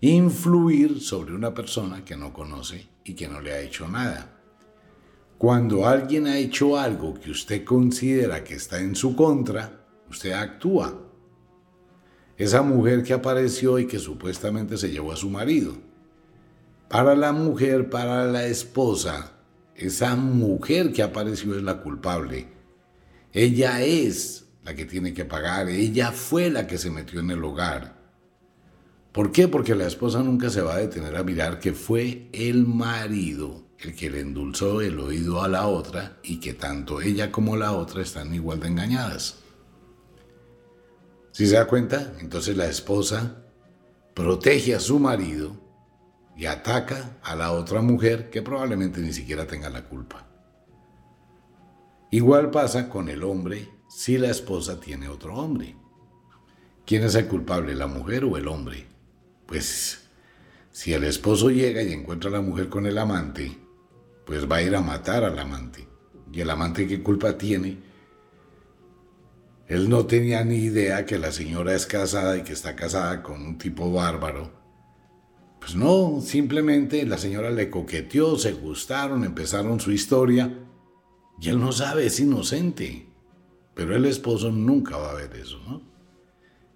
influir 0.01 1.01
sobre 1.01 1.33
una 1.33 1.55
persona 1.55 2.05
que 2.05 2.17
no 2.17 2.33
conoce 2.33 2.89
y 3.05 3.15
que 3.15 3.29
no 3.29 3.41
le 3.41 3.53
ha 3.53 3.61
hecho 3.61 3.87
nada. 3.87 4.41
Cuando 5.39 5.87
alguien 5.87 6.27
ha 6.27 6.39
hecho 6.39 6.77
algo 6.77 7.15
que 7.15 7.31
usted 7.31 7.65
considera 7.65 8.43
que 8.43 8.55
está 8.55 8.81
en 8.81 8.97
su 8.97 9.15
contra, 9.15 9.87
usted 10.11 10.33
actúa. 10.33 11.03
Esa 12.37 12.63
mujer 12.63 13.05
que 13.05 13.13
apareció 13.13 13.79
y 13.79 13.87
que 13.87 14.01
supuestamente 14.01 14.77
se 14.77 14.91
llevó 14.91 15.13
a 15.13 15.17
su 15.17 15.31
marido. 15.31 15.77
Para 16.89 17.15
la 17.15 17.31
mujer, 17.31 17.91
para 17.91 18.25
la 18.25 18.45
esposa, 18.47 19.33
esa 19.77 20.17
mujer 20.17 20.93
que 20.93 21.03
apareció 21.03 21.57
es 21.57 21.63
la 21.63 21.83
culpable. 21.83 22.49
Ella 23.33 23.83
es 23.83 24.47
la 24.65 24.75
que 24.75 24.85
tiene 24.85 25.15
que 25.15 25.25
pagar. 25.25 25.69
Ella 25.69 26.13
fue 26.13 26.51
la 26.51 26.67
que 26.67 26.79
se 26.79 26.91
metió 26.91 27.21
en 27.21 27.31
el 27.31 27.43
hogar. 27.45 28.01
¿Por 29.13 29.33
qué? 29.33 29.49
Porque 29.49 29.75
la 29.75 29.87
esposa 29.87 30.23
nunca 30.23 30.51
se 30.51 30.63
va 30.63 30.75
a 30.75 30.79
detener 30.79 31.17
a 31.17 31.23
mirar 31.23 31.61
que 31.61 31.73
fue 31.73 32.29
el 32.33 32.67
marido 32.67 33.63
el 33.85 33.95
que 33.97 34.11
le 34.11 34.21
endulzó 34.21 34.81
el 34.81 34.99
oído 34.99 35.43
a 35.43 35.49
la 35.49 35.67
otra 35.67 36.19
y 36.23 36.39
que 36.39 36.55
tanto 36.55 37.01
ella 37.01 37.33
como 37.33 37.57
la 37.57 37.73
otra 37.73 38.03
están 38.03 38.33
igual 38.35 38.61
de 38.61 38.69
engañadas. 38.69 39.39
Si 41.33 41.47
se 41.47 41.57
da 41.57 41.67
cuenta, 41.67 42.15
entonces 42.21 42.57
la 42.57 42.67
esposa 42.67 43.43
protege 44.15 44.75
a 44.75 44.81
su 44.81 44.99
marido 44.99 45.57
y 46.37 46.47
ataca 46.47 47.19
a 47.23 47.37
la 47.37 47.53
otra 47.53 47.83
mujer 47.83 48.31
que 48.31 48.43
probablemente 48.43 49.01
ni 49.01 49.13
siquiera 49.13 49.47
tenga 49.47 49.71
la 49.71 49.85
culpa. 49.85 50.27
Igual 52.11 52.51
pasa 52.51 52.89
con 52.89 53.09
el 53.09 53.23
hombre 53.23 53.69
si 53.89 54.19
la 54.19 54.31
esposa 54.31 54.81
tiene 54.81 55.09
otro 55.09 55.35
hombre. 55.35 55.77
¿Quién 56.85 57.05
es 57.05 57.15
el 57.15 57.27
culpable, 57.27 57.75
la 57.75 57.87
mujer 57.87 58.25
o 58.25 58.37
el 58.37 58.49
hombre? 58.49 58.87
Pues 59.47 60.09
si 60.71 60.93
el 60.93 61.05
esposo 61.05 61.51
llega 61.51 61.83
y 61.83 61.93
encuentra 61.93 62.31
a 62.31 62.35
la 62.35 62.41
mujer 62.41 62.69
con 62.69 62.87
el 62.87 62.99
amante, 62.99 63.57
pues 64.27 64.51
va 64.51 64.57
a 64.57 64.63
ir 64.63 64.75
a 64.75 64.81
matar 64.81 65.25
al 65.25 65.39
amante. 65.39 65.87
¿Y 66.33 66.41
el 66.41 66.51
amante 66.51 66.87
qué 66.87 67.03
culpa 67.03 67.37
tiene? 67.37 67.79
Él 69.67 69.89
no 69.89 70.07
tenía 70.07 70.45
ni 70.45 70.57
idea 70.57 71.07
que 71.07 71.19
la 71.19 71.33
señora 71.33 71.75
es 71.75 71.87
casada 71.87 72.37
y 72.37 72.43
que 72.43 72.53
está 72.53 72.77
casada 72.77 73.23
con 73.23 73.41
un 73.43 73.59
tipo 73.59 73.91
bárbaro. 73.93 74.62
Pues 75.63 75.77
no, 75.77 76.21
simplemente 76.21 77.07
la 77.07 77.19
señora 77.19 77.49
le 77.51 77.71
coqueteó, 77.71 78.37
se 78.37 78.53
gustaron, 78.53 79.23
empezaron 79.23 79.79
su 79.79 79.93
historia 79.93 80.59
y 81.41 81.49
él 81.51 81.61
no 81.61 81.71
sabe, 81.71 82.07
es 82.07 82.19
inocente. 82.19 83.07
Pero 83.73 83.95
el 83.95 84.05
esposo 84.07 84.51
nunca 84.51 84.97
va 84.97 85.13
a 85.13 85.15
ver 85.15 85.33
eso, 85.37 85.61
¿no? 85.65 85.81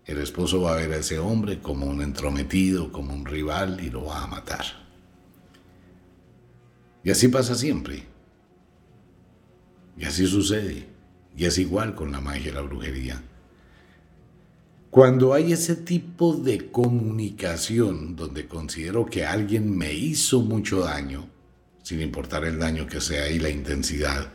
El 0.04 0.18
esposo 0.18 0.60
va 0.60 0.74
a 0.74 0.76
ver 0.76 0.92
a 0.92 0.98
ese 0.98 1.18
hombre 1.18 1.58
como 1.58 1.86
un 1.86 2.00
entrometido, 2.00 2.92
como 2.92 3.12
un 3.12 3.26
rival 3.26 3.80
y 3.82 3.90
lo 3.90 4.04
va 4.04 4.22
a 4.22 4.28
matar. 4.28 4.64
Y 7.02 7.10
así 7.10 7.26
pasa 7.26 7.56
siempre. 7.56 8.04
Y 9.98 10.04
así 10.04 10.28
sucede. 10.28 10.86
Y 11.36 11.44
es 11.46 11.58
igual 11.58 11.96
con 11.96 12.12
la 12.12 12.20
magia 12.20 12.50
y 12.50 12.54
la 12.54 12.60
brujería. 12.60 13.20
Cuando 14.90 15.34
hay 15.34 15.52
ese 15.52 15.76
tipo 15.76 16.34
de 16.34 16.70
comunicación 16.70 18.16
donde 18.16 18.46
considero 18.46 19.06
que 19.06 19.26
alguien 19.26 19.76
me 19.76 19.92
hizo 19.92 20.40
mucho 20.40 20.80
daño, 20.80 21.28
sin 21.82 22.00
importar 22.00 22.44
el 22.44 22.58
daño 22.58 22.86
que 22.86 23.00
sea 23.00 23.30
y 23.30 23.38
la 23.38 23.50
intensidad, 23.50 24.32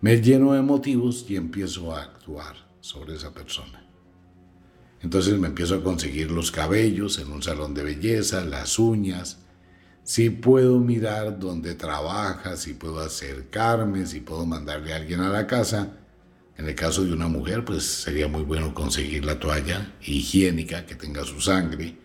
me 0.00 0.20
lleno 0.20 0.52
de 0.52 0.62
motivos 0.62 1.26
y 1.28 1.36
empiezo 1.36 1.94
a 1.94 2.02
actuar 2.02 2.56
sobre 2.80 3.16
esa 3.16 3.32
persona. 3.32 3.84
Entonces 5.02 5.38
me 5.38 5.48
empiezo 5.48 5.74
a 5.74 5.82
conseguir 5.82 6.30
los 6.30 6.50
cabellos 6.50 7.18
en 7.18 7.32
un 7.32 7.42
salón 7.42 7.74
de 7.74 7.82
belleza, 7.82 8.44
las 8.44 8.78
uñas, 8.78 9.38
si 10.04 10.30
puedo 10.30 10.78
mirar 10.78 11.40
dónde 11.40 11.74
trabaja, 11.74 12.56
si 12.56 12.74
puedo 12.74 13.00
acercarme, 13.00 14.06
si 14.06 14.20
puedo 14.20 14.46
mandarle 14.46 14.92
a 14.92 14.96
alguien 14.96 15.20
a 15.20 15.28
la 15.28 15.48
casa. 15.48 15.96
En 16.58 16.66
el 16.66 16.74
caso 16.74 17.04
de 17.04 17.12
una 17.12 17.28
mujer, 17.28 17.64
pues 17.64 17.84
sería 17.84 18.28
muy 18.28 18.42
bueno 18.42 18.72
conseguir 18.72 19.24
la 19.24 19.38
toalla 19.38 19.94
higiénica 20.00 20.86
que 20.86 20.94
tenga 20.94 21.24
su 21.24 21.40
sangre. 21.40 21.98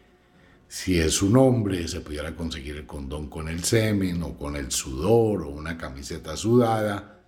Si 0.68 1.00
es 1.00 1.22
un 1.22 1.38
hombre, 1.38 1.88
se 1.88 2.02
pudiera 2.02 2.36
conseguir 2.36 2.78
el 2.78 2.86
condón 2.86 3.30
con 3.30 3.48
el 3.48 3.64
semen 3.64 4.22
o 4.24 4.38
con 4.38 4.56
el 4.56 4.72
sudor 4.72 5.44
o 5.44 5.50
una 5.50 5.78
camiseta 5.78 6.36
sudada. 6.36 7.24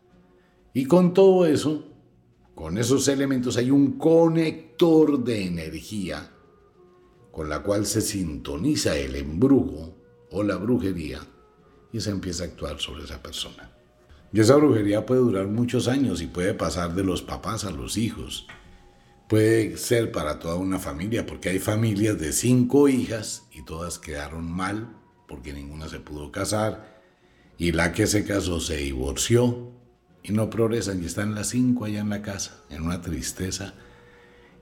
Y 0.74 0.86
con 0.86 1.14
todo 1.14 1.46
eso, 1.46 1.88
con 2.56 2.78
esos 2.78 3.08
elementos 3.08 3.58
hay 3.58 3.72
un 3.72 3.98
conector 3.98 5.24
de 5.24 5.46
energía 5.46 6.30
con 7.32 7.50
la 7.50 7.64
cual 7.64 7.86
se 7.86 8.02
sintoniza 8.02 8.96
el 8.96 9.16
embrujo 9.16 9.98
o 10.30 10.44
la 10.44 10.58
brujería 10.58 11.20
y 11.92 12.00
se 12.00 12.12
empieza 12.12 12.44
a 12.44 12.48
actuar 12.48 12.80
sobre 12.80 13.06
esa 13.06 13.24
persona. 13.24 13.72
Y 14.34 14.40
esa 14.40 14.56
brujería 14.56 15.06
puede 15.06 15.22
durar 15.22 15.48
muchos 15.48 15.88
años 15.88 16.20
y 16.22 16.28
puede 16.28 16.56
pasar 16.56 16.96
de 16.96 17.04
los 17.04 17.22
papás 17.22 17.66
a 17.66 17.72
los 17.72 17.98
hijos. 17.98 18.48
Puede 19.30 19.78
ser 19.78 20.12
para 20.12 20.40
toda 20.40 20.56
una 20.56 20.80
familia, 20.80 21.28
porque 21.28 21.50
hay 21.50 21.60
familias 21.60 22.20
de 22.20 22.34
cinco 22.34 22.90
hijas 22.90 23.44
y 23.52 23.64
todas 23.64 24.00
quedaron 24.00 24.52
mal 24.52 24.90
porque 25.28 25.54
ninguna 25.54 25.88
se 25.88 26.00
pudo 26.00 26.32
casar 26.32 27.02
y 27.58 27.72
la 27.72 27.94
que 27.94 28.08
se 28.08 28.26
casó 28.26 28.60
se 28.60 28.78
divorció 28.78 29.72
y 30.24 30.32
no 30.32 30.50
progresan 30.50 31.04
y 31.04 31.06
están 31.06 31.36
las 31.36 31.50
cinco 31.50 31.86
allá 31.86 32.02
en 32.02 32.10
la 32.10 32.22
casa, 32.22 32.64
en 32.70 32.82
una 32.82 33.02
tristeza. 33.02 33.76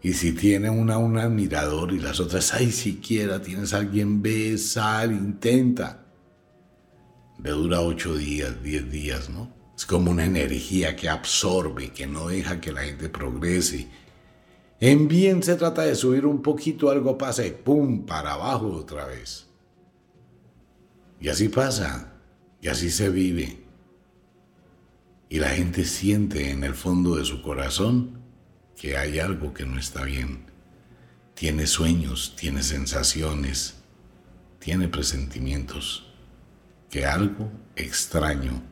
Y 0.01 0.13
si 0.13 0.33
tiene 0.33 0.69
una 0.69 0.97
un 0.97 1.17
admirador 1.17 1.93
y 1.93 1.99
las 1.99 2.19
otras, 2.19 2.53
ay, 2.53 2.71
siquiera 2.71 3.41
tienes 3.41 3.73
a 3.73 3.77
alguien, 3.77 4.21
ve, 4.21 4.57
sal, 4.57 5.11
intenta. 5.11 6.05
Le 7.41 7.51
dura 7.51 7.81
ocho 7.81 8.15
días, 8.15 8.61
diez 8.61 8.91
días, 8.91 9.29
¿no? 9.29 9.60
Es 9.81 9.87
como 9.87 10.11
una 10.11 10.25
energía 10.25 10.95
que 10.95 11.09
absorbe, 11.09 11.89
que 11.91 12.05
no 12.05 12.27
deja 12.27 12.61
que 12.61 12.71
la 12.71 12.83
gente 12.83 13.09
progrese. 13.09 13.87
En 14.79 15.07
bien 15.07 15.41
se 15.41 15.55
trata 15.55 15.81
de 15.81 15.95
subir 15.95 16.27
un 16.27 16.43
poquito, 16.43 16.91
algo 16.91 17.17
pasa 17.17 17.47
y 17.47 17.49
¡pum! 17.49 18.05
para 18.05 18.33
abajo 18.33 18.67
otra 18.73 19.07
vez. 19.07 19.47
Y 21.19 21.29
así 21.29 21.49
pasa, 21.49 22.13
y 22.61 22.67
así 22.67 22.91
se 22.91 23.09
vive. 23.09 23.63
Y 25.29 25.39
la 25.39 25.49
gente 25.49 25.83
siente 25.83 26.51
en 26.51 26.63
el 26.63 26.75
fondo 26.75 27.15
de 27.15 27.25
su 27.25 27.41
corazón 27.41 28.21
que 28.79 28.97
hay 28.97 29.17
algo 29.17 29.51
que 29.51 29.65
no 29.65 29.79
está 29.79 30.03
bien. 30.03 30.45
Tiene 31.33 31.65
sueños, 31.65 32.35
tiene 32.39 32.61
sensaciones, 32.61 33.77
tiene 34.59 34.89
presentimientos, 34.89 36.13
que 36.91 37.07
algo 37.07 37.49
extraño 37.75 38.69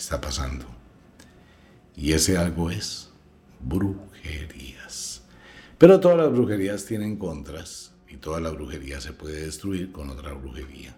está 0.00 0.20
pasando. 0.20 0.64
Y 1.94 2.12
ese 2.12 2.38
algo 2.38 2.70
es 2.70 3.10
brujerías. 3.60 5.22
Pero 5.78 6.00
todas 6.00 6.16
las 6.18 6.32
brujerías 6.32 6.84
tienen 6.86 7.16
contras 7.16 7.92
y 8.08 8.16
toda 8.16 8.40
la 8.40 8.50
brujería 8.50 9.00
se 9.00 9.12
puede 9.12 9.42
destruir 9.42 9.92
con 9.92 10.10
otra 10.10 10.32
brujería. 10.32 10.96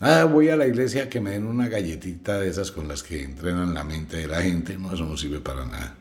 Ah, 0.00 0.24
voy 0.24 0.48
a 0.48 0.56
la 0.56 0.66
iglesia 0.66 1.08
que 1.08 1.20
me 1.20 1.30
den 1.30 1.46
una 1.46 1.68
galletita 1.68 2.38
de 2.38 2.48
esas 2.48 2.70
con 2.70 2.86
las 2.86 3.02
que 3.02 3.22
entrenan 3.24 3.74
la 3.74 3.84
mente 3.84 4.16
de 4.18 4.28
la 4.28 4.42
gente. 4.42 4.76
No, 4.76 4.92
eso 4.92 5.04
no 5.04 5.16
sirve 5.16 5.40
para 5.40 5.64
nada. 5.64 5.96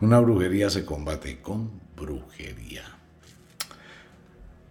Una 0.00 0.20
brujería 0.20 0.70
se 0.70 0.84
combate 0.84 1.40
con 1.40 1.70
brujería. 1.96 2.84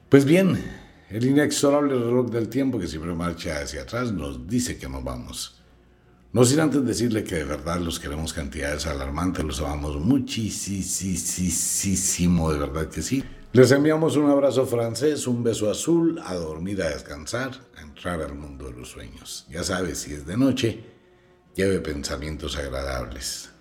Pues 0.10 0.26
bien, 0.26 0.64
el 1.10 1.26
inexorable 1.26 1.94
reloj 1.94 2.30
del 2.30 2.50
tiempo 2.50 2.80
que 2.80 2.88
siempre 2.88 3.14
marcha 3.14 3.60
hacia 3.60 3.84
atrás 3.84 4.12
nos 4.12 4.48
dice 4.48 4.78
que 4.78 4.90
nos 4.90 5.04
vamos. 5.04 5.55
No 6.36 6.44
sin 6.44 6.60
antes 6.60 6.86
decirle 6.86 7.24
que 7.24 7.36
de 7.36 7.46
verdad 7.46 7.80
los 7.80 7.98
queremos 7.98 8.34
cantidades 8.34 8.86
alarmantes, 8.88 9.46
los 9.46 9.62
amamos 9.62 9.96
muchísimo, 9.96 10.52
de 12.52 12.60
verdad 12.60 12.90
que 12.90 13.02
sí. 13.02 13.24
Les 13.54 13.72
enviamos 13.72 14.18
un 14.18 14.30
abrazo 14.30 14.66
francés, 14.66 15.28
un 15.28 15.46
beso 15.46 15.72
azul, 15.72 16.20
a 16.26 16.34
dormir, 16.34 16.84
a 16.84 16.90
descansar, 16.90 17.52
a 17.78 17.82
entrar 17.84 18.22
al 18.22 18.36
mundo 18.36 18.66
de 18.66 18.74
los 18.74 18.90
sueños. 18.90 19.48
Ya 19.50 19.64
sabes, 19.64 20.00
si 20.00 20.12
es 20.14 20.26
de 20.26 20.36
noche, 20.36 20.84
lleve 21.56 21.80
pensamientos 21.80 22.58
agradables. 22.58 23.52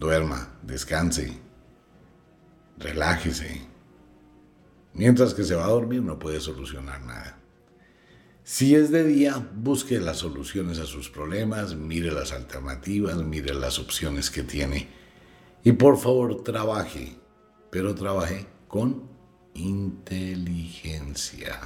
Duerma, 0.00 0.58
descanse, 0.60 1.38
relájese. 2.78 3.64
Mientras 4.92 5.32
que 5.34 5.44
se 5.44 5.54
va 5.54 5.66
a 5.66 5.70
dormir 5.70 6.02
no 6.02 6.18
puede 6.18 6.40
solucionar 6.40 7.00
nada. 7.02 7.38
Si 8.46 8.74
es 8.74 8.90
de 8.90 9.04
día, 9.04 9.48
busque 9.54 9.98
las 9.98 10.18
soluciones 10.18 10.78
a 10.78 10.84
sus 10.84 11.08
problemas, 11.08 11.74
mire 11.74 12.12
las 12.12 12.30
alternativas, 12.30 13.16
mire 13.16 13.54
las 13.54 13.78
opciones 13.78 14.30
que 14.30 14.42
tiene. 14.42 14.86
Y 15.62 15.72
por 15.72 15.96
favor, 15.96 16.44
trabaje, 16.44 17.16
pero 17.70 17.94
trabaje 17.94 18.46
con 18.68 19.08
inteligencia. 19.54 21.58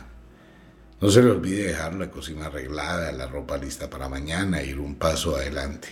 No 1.00 1.10
se 1.10 1.20
le 1.20 1.32
olvide 1.32 1.64
dejar 1.64 1.94
la 1.94 2.12
cocina 2.12 2.46
arreglada, 2.46 3.10
la 3.10 3.26
ropa 3.26 3.58
lista 3.58 3.90
para 3.90 4.08
mañana, 4.08 4.62
ir 4.62 4.78
un 4.78 4.94
paso 4.94 5.34
adelante. 5.34 5.88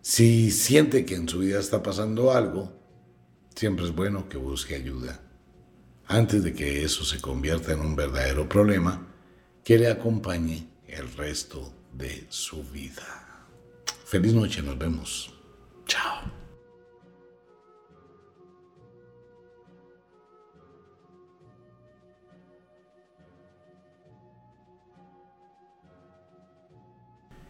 Si 0.00 0.50
siente 0.52 1.04
que 1.04 1.16
en 1.16 1.28
su 1.28 1.40
vida 1.40 1.60
está 1.60 1.82
pasando 1.82 2.32
algo, 2.32 2.72
siempre 3.54 3.84
es 3.84 3.94
bueno 3.94 4.26
que 4.26 4.38
busque 4.38 4.74
ayuda. 4.74 5.20
Antes 6.06 6.42
de 6.42 6.54
que 6.54 6.82
eso 6.82 7.04
se 7.04 7.20
convierta 7.20 7.72
en 7.72 7.80
un 7.80 7.94
verdadero 7.94 8.48
problema, 8.48 9.10
que 9.64 9.78
le 9.78 9.88
acompañe 9.88 10.68
el 10.86 11.10
resto 11.16 11.72
de 11.92 12.26
su 12.28 12.62
vida. 12.64 13.46
Feliz 14.04 14.34
noche, 14.34 14.62
nos 14.62 14.78
vemos. 14.78 15.34
Chao. 15.86 16.20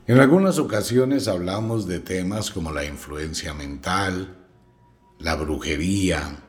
En 0.07 0.20
algunas 0.20 0.59
ocasiones 0.59 1.27
hablamos 1.29 1.88
de 1.88 1.98
temas 1.98 2.50
como 2.50 2.70
la 2.70 2.85
influencia 2.85 3.55
mental, 3.55 4.37
la 5.18 5.35
brujería, 5.35 6.44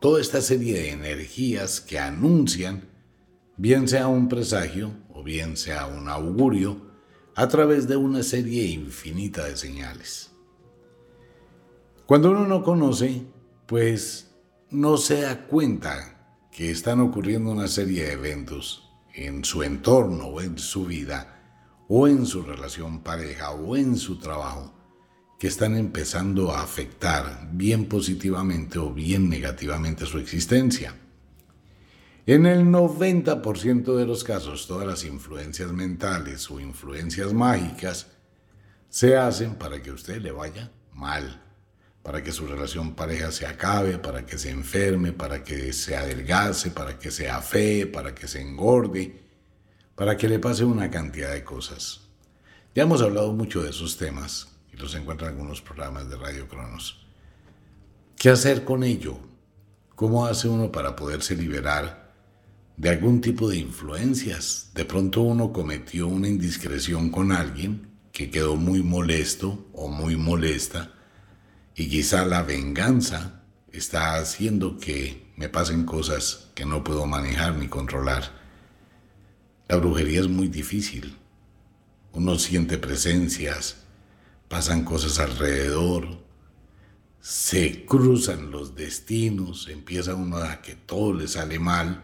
toda 0.00 0.20
esta 0.20 0.40
serie 0.42 0.74
de 0.74 0.90
energías 0.90 1.80
que 1.80 1.98
anuncian 1.98 2.91
bien 3.56 3.88
sea 3.88 4.08
un 4.08 4.28
presagio 4.28 4.92
o 5.12 5.22
bien 5.22 5.56
sea 5.56 5.86
un 5.86 6.08
augurio, 6.08 6.92
a 7.34 7.48
través 7.48 7.88
de 7.88 7.96
una 7.96 8.22
serie 8.22 8.64
infinita 8.64 9.44
de 9.44 9.56
señales. 9.56 10.30
Cuando 12.06 12.30
uno 12.30 12.46
no 12.46 12.62
conoce, 12.62 13.24
pues 13.66 14.34
no 14.70 14.96
se 14.98 15.22
da 15.22 15.46
cuenta 15.46 16.36
que 16.50 16.70
están 16.70 17.00
ocurriendo 17.00 17.50
una 17.50 17.68
serie 17.68 18.04
de 18.04 18.12
eventos 18.12 18.90
en 19.14 19.44
su 19.44 19.62
entorno 19.62 20.26
o 20.26 20.40
en 20.40 20.58
su 20.58 20.84
vida, 20.84 21.38
o 21.88 22.08
en 22.08 22.26
su 22.26 22.42
relación 22.42 23.02
pareja 23.02 23.50
o 23.50 23.76
en 23.76 23.96
su 23.96 24.18
trabajo, 24.18 24.72
que 25.38 25.48
están 25.48 25.76
empezando 25.76 26.52
a 26.52 26.62
afectar 26.62 27.48
bien 27.52 27.86
positivamente 27.86 28.78
o 28.78 28.92
bien 28.92 29.28
negativamente 29.28 30.06
su 30.06 30.18
existencia. 30.18 30.94
En 32.24 32.46
el 32.46 32.66
90% 32.66 33.96
de 33.96 34.06
los 34.06 34.22
casos, 34.22 34.68
todas 34.68 34.86
las 34.86 35.04
influencias 35.04 35.72
mentales 35.72 36.48
o 36.52 36.60
influencias 36.60 37.32
mágicas 37.32 38.06
se 38.88 39.16
hacen 39.16 39.56
para 39.56 39.82
que 39.82 39.90
usted 39.90 40.22
le 40.22 40.30
vaya 40.30 40.70
mal, 40.92 41.42
para 42.04 42.22
que 42.22 42.30
su 42.30 42.46
relación 42.46 42.94
pareja 42.94 43.32
se 43.32 43.44
acabe, 43.44 43.98
para 43.98 44.24
que 44.24 44.38
se 44.38 44.50
enferme, 44.50 45.12
para 45.12 45.42
que 45.42 45.72
se 45.72 45.96
adelgace, 45.96 46.70
para 46.70 46.96
que 46.96 47.10
se 47.10 47.28
afee, 47.28 47.86
para 47.86 48.14
que 48.14 48.28
se 48.28 48.40
engorde, 48.40 49.20
para 49.96 50.16
que 50.16 50.28
le 50.28 50.38
pase 50.38 50.64
una 50.64 50.92
cantidad 50.92 51.32
de 51.32 51.42
cosas. 51.42 52.02
Ya 52.72 52.84
hemos 52.84 53.02
hablado 53.02 53.32
mucho 53.32 53.64
de 53.64 53.70
esos 53.70 53.96
temas 53.96 54.46
y 54.72 54.76
los 54.76 54.94
encuentran 54.94 55.30
en 55.30 55.36
algunos 55.38 55.60
programas 55.60 56.08
de 56.08 56.16
Radio 56.16 56.46
Cronos. 56.46 57.04
¿Qué 58.16 58.30
hacer 58.30 58.64
con 58.64 58.84
ello? 58.84 59.18
¿Cómo 59.96 60.24
hace 60.24 60.46
uno 60.46 60.70
para 60.70 60.94
poderse 60.94 61.34
liberar 61.34 62.01
de 62.76 62.88
algún 62.90 63.20
tipo 63.20 63.48
de 63.48 63.58
influencias? 63.58 64.70
De 64.74 64.84
pronto 64.84 65.22
uno 65.22 65.52
cometió 65.52 66.06
una 66.08 66.28
indiscreción 66.28 67.10
con 67.10 67.32
alguien 67.32 67.88
que 68.12 68.30
quedó 68.30 68.56
muy 68.56 68.82
molesto 68.82 69.68
o 69.72 69.88
muy 69.88 70.16
molesta 70.16 70.92
y 71.74 71.88
quizá 71.88 72.24
la 72.26 72.42
venganza 72.42 73.42
está 73.72 74.16
haciendo 74.16 74.78
que 74.78 75.32
me 75.36 75.48
pasen 75.48 75.84
cosas 75.84 76.50
que 76.54 76.66
no 76.66 76.84
puedo 76.84 77.06
manejar 77.06 77.56
ni 77.56 77.68
controlar. 77.68 78.30
La 79.68 79.76
brujería 79.76 80.20
es 80.20 80.28
muy 80.28 80.48
difícil 80.48 81.16
uno 82.12 82.38
siente 82.38 82.78
presencias, 82.78 83.76
pasan 84.48 84.84
cosas 84.84 85.18
alrededor, 85.18 86.22
se 87.20 87.86
cruzan 87.86 88.50
los 88.50 88.74
destinos, 88.74 89.68
empieza 89.68 90.14
uno 90.14 90.36
a 90.36 90.60
que 90.60 90.74
todo 90.74 91.14
le 91.14 91.26
sale 91.26 91.58
mal, 91.58 92.02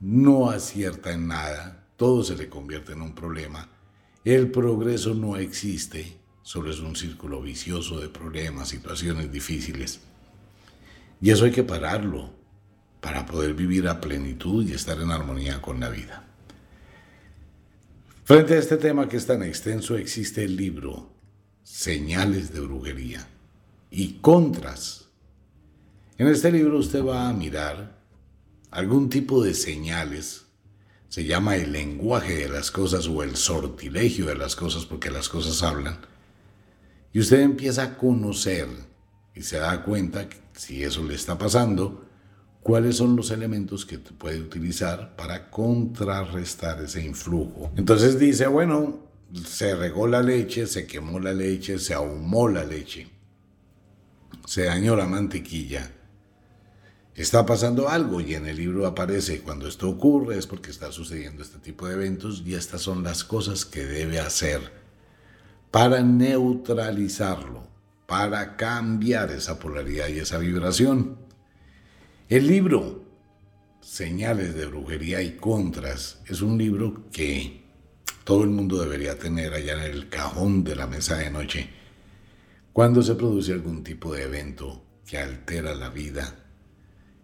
no 0.00 0.50
acierta 0.50 1.12
en 1.12 1.28
nada, 1.28 1.86
todo 1.96 2.24
se 2.24 2.36
le 2.36 2.48
convierte 2.48 2.92
en 2.92 3.02
un 3.02 3.14
problema. 3.14 3.68
El 4.24 4.50
progreso 4.50 5.14
no 5.14 5.36
existe, 5.36 6.16
solo 6.42 6.70
es 6.70 6.80
un 6.80 6.96
círculo 6.96 7.42
vicioso 7.42 8.00
de 8.00 8.08
problemas, 8.08 8.68
situaciones 8.68 9.30
difíciles. 9.30 10.00
Y 11.20 11.30
eso 11.30 11.44
hay 11.44 11.52
que 11.52 11.62
pararlo 11.62 12.30
para 13.00 13.26
poder 13.26 13.54
vivir 13.54 13.88
a 13.88 14.00
plenitud 14.00 14.66
y 14.66 14.72
estar 14.72 14.98
en 15.00 15.10
armonía 15.10 15.60
con 15.60 15.80
la 15.80 15.90
vida. 15.90 16.26
Frente 18.24 18.54
a 18.54 18.58
este 18.58 18.76
tema 18.76 19.08
que 19.08 19.16
es 19.16 19.26
tan 19.26 19.42
extenso 19.42 19.96
existe 19.96 20.44
el 20.44 20.56
libro 20.56 21.10
Señales 21.62 22.52
de 22.52 22.60
Brujería 22.60 23.26
y 23.90 24.14
Contras. 24.20 25.08
En 26.16 26.28
este 26.28 26.52
libro 26.52 26.78
usted 26.78 27.04
va 27.04 27.28
a 27.28 27.32
mirar 27.32 27.99
algún 28.70 29.08
tipo 29.08 29.42
de 29.42 29.54
señales, 29.54 30.46
se 31.08 31.24
llama 31.24 31.56
el 31.56 31.72
lenguaje 31.72 32.36
de 32.36 32.48
las 32.48 32.70
cosas 32.70 33.06
o 33.08 33.22
el 33.22 33.36
sortilegio 33.36 34.26
de 34.26 34.36
las 34.36 34.54
cosas 34.54 34.86
porque 34.86 35.10
las 35.10 35.28
cosas 35.28 35.62
hablan, 35.62 35.98
y 37.12 37.18
usted 37.18 37.40
empieza 37.40 37.82
a 37.82 37.98
conocer 37.98 38.68
y 39.34 39.42
se 39.42 39.58
da 39.58 39.82
cuenta 39.82 40.28
si 40.52 40.84
eso 40.84 41.02
le 41.02 41.14
está 41.14 41.36
pasando, 41.36 42.04
cuáles 42.62 42.96
son 42.96 43.16
los 43.16 43.30
elementos 43.30 43.86
que 43.86 43.98
puede 43.98 44.40
utilizar 44.40 45.16
para 45.16 45.50
contrarrestar 45.50 46.82
ese 46.82 47.04
influjo. 47.04 47.72
Entonces 47.76 48.18
dice, 48.18 48.46
bueno, 48.46 49.06
se 49.46 49.74
regó 49.74 50.06
la 50.06 50.22
leche, 50.22 50.66
se 50.66 50.86
quemó 50.86 51.18
la 51.18 51.32
leche, 51.32 51.78
se 51.78 51.94
ahumó 51.94 52.48
la 52.48 52.64
leche, 52.64 53.08
se 54.46 54.64
dañó 54.64 54.94
la 54.94 55.06
mantequilla. 55.06 55.90
Está 57.14 57.44
pasando 57.44 57.88
algo 57.88 58.20
y 58.20 58.34
en 58.34 58.46
el 58.46 58.56
libro 58.56 58.86
aparece 58.86 59.40
cuando 59.40 59.66
esto 59.66 59.88
ocurre 59.88 60.38
es 60.38 60.46
porque 60.46 60.70
está 60.70 60.92
sucediendo 60.92 61.42
este 61.42 61.58
tipo 61.58 61.86
de 61.86 61.94
eventos 61.94 62.42
y 62.46 62.54
estas 62.54 62.82
son 62.82 63.02
las 63.02 63.24
cosas 63.24 63.64
que 63.64 63.84
debe 63.84 64.20
hacer 64.20 64.72
para 65.70 66.02
neutralizarlo, 66.02 67.66
para 68.06 68.56
cambiar 68.56 69.30
esa 69.32 69.58
polaridad 69.58 70.08
y 70.08 70.20
esa 70.20 70.38
vibración. 70.38 71.18
El 72.28 72.46
libro 72.46 73.04
Señales 73.80 74.54
de 74.54 74.66
Brujería 74.66 75.20
y 75.22 75.36
Contras 75.36 76.20
es 76.26 76.42
un 76.42 76.58
libro 76.58 77.08
que 77.10 77.64
todo 78.24 78.44
el 78.44 78.50
mundo 78.50 78.80
debería 78.80 79.18
tener 79.18 79.52
allá 79.52 79.72
en 79.84 79.92
el 79.92 80.08
cajón 80.08 80.62
de 80.62 80.76
la 80.76 80.86
mesa 80.86 81.16
de 81.16 81.30
noche 81.30 81.70
cuando 82.72 83.02
se 83.02 83.14
produce 83.16 83.52
algún 83.52 83.82
tipo 83.82 84.14
de 84.14 84.24
evento 84.24 84.84
que 85.06 85.18
altera 85.18 85.74
la 85.74 85.88
vida. 85.88 86.49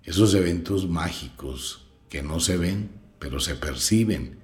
Esos 0.07 0.35
eventos 0.35 0.89
mágicos 0.89 1.85
que 2.09 2.23
no 2.23 2.39
se 2.39 2.57
ven, 2.57 2.91
pero 3.19 3.41
se 3.41 3.57
perciben. 3.57 4.39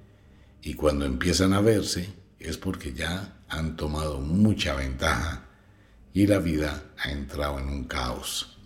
Y 0.61 0.75
cuando 0.75 1.05
empiezan 1.05 1.53
a 1.53 1.61
verse 1.61 2.09
es 2.41 2.59
porque 2.59 2.93
ya 2.93 3.41
han 3.49 3.77
tomado 3.77 4.19
mucha 4.19 4.75
ventaja 4.75 5.47
y 6.13 6.27
la 6.27 6.41
vida 6.41 6.83
ha 6.99 7.13
entrado 7.13 7.61
en 7.61 7.69
un 7.69 7.85
caos. 7.85 8.59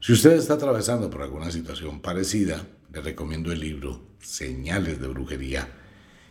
Si 0.00 0.14
usted 0.14 0.32
está 0.32 0.54
atravesando 0.54 1.10
por 1.10 1.20
alguna 1.20 1.50
situación 1.50 2.00
parecida, 2.00 2.66
le 2.90 3.02
recomiendo 3.02 3.52
el 3.52 3.60
libro 3.60 4.00
Señales 4.20 5.02
de 5.02 5.08
Brujería 5.08 5.68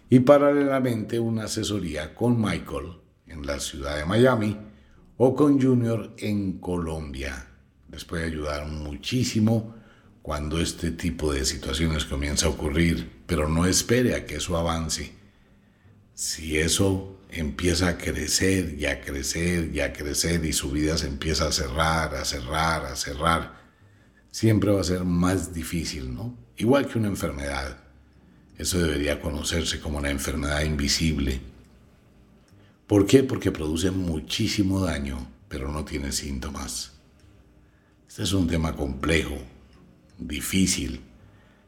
y 0.09 0.21
paralelamente 0.21 1.19
una 1.19 1.43
asesoría 1.43 2.15
con 2.15 2.41
Michael 2.41 2.93
en 3.27 3.45
la 3.45 3.59
ciudad 3.59 3.97
de 3.97 4.05
Miami 4.05 4.57
o 5.17 5.35
con 5.35 5.61
Junior 5.61 6.15
en 6.17 6.57
Colombia. 6.57 7.48
Les 7.91 8.05
puede 8.05 8.25
ayudar 8.25 8.67
muchísimo 8.67 9.75
cuando 10.21 10.61
este 10.61 10.91
tipo 10.91 11.33
de 11.33 11.45
situaciones 11.45 12.05
comienza 12.05 12.45
a 12.45 12.49
ocurrir, 12.49 13.09
pero 13.25 13.47
no 13.49 13.65
espere 13.65 14.15
a 14.15 14.25
que 14.25 14.35
eso 14.35 14.57
avance. 14.57 15.11
Si 16.13 16.57
eso 16.57 17.19
empieza 17.31 17.87
a 17.87 17.97
crecer 17.97 18.75
y 18.77 18.85
a 18.85 19.01
crecer 19.01 19.71
y 19.73 19.79
a 19.79 19.93
crecer 19.93 20.43
y 20.45 20.53
su 20.53 20.71
vida 20.71 20.97
se 20.97 21.07
empieza 21.07 21.47
a 21.47 21.51
cerrar, 21.51 22.15
a 22.15 22.25
cerrar, 22.25 22.85
a 22.85 22.95
cerrar, 22.95 23.59
siempre 24.31 24.71
va 24.71 24.81
a 24.81 24.83
ser 24.83 25.03
más 25.03 25.53
difícil, 25.53 26.13
¿no? 26.13 26.37
Igual 26.57 26.87
que 26.87 26.97
una 26.97 27.07
enfermedad. 27.07 27.77
Eso 28.57 28.79
debería 28.79 29.21
conocerse 29.21 29.79
como 29.79 29.99
una 29.99 30.09
enfermedad 30.09 30.61
invisible. 30.63 31.39
¿Por 32.85 33.05
qué? 33.05 33.23
Porque 33.23 33.51
produce 33.51 33.91
muchísimo 33.91 34.81
daño, 34.81 35.31
pero 35.47 35.71
no 35.71 35.85
tiene 35.85 36.11
síntomas. 36.11 36.98
Este 38.09 38.23
es 38.23 38.33
un 38.33 38.47
tema 38.47 38.75
complejo, 38.75 39.37
difícil. 40.17 40.99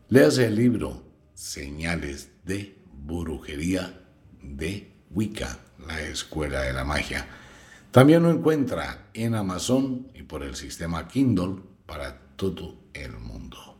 Léase 0.09 0.47
el 0.47 0.55
libro 0.55 1.03
Señales 1.35 2.31
de 2.43 2.79
Brujería 2.91 4.01
de 4.41 4.91
Wicca, 5.11 5.59
la 5.85 6.01
Escuela 6.01 6.61
de 6.61 6.73
la 6.73 6.83
Magia. 6.83 7.27
También 7.91 8.23
lo 8.23 8.31
encuentra 8.31 9.11
en 9.13 9.35
Amazon 9.35 10.07
y 10.15 10.23
por 10.23 10.41
el 10.41 10.55
sistema 10.55 11.07
Kindle 11.07 11.61
para 11.85 12.19
todo 12.35 12.89
el 12.95 13.11
mundo. 13.19 13.79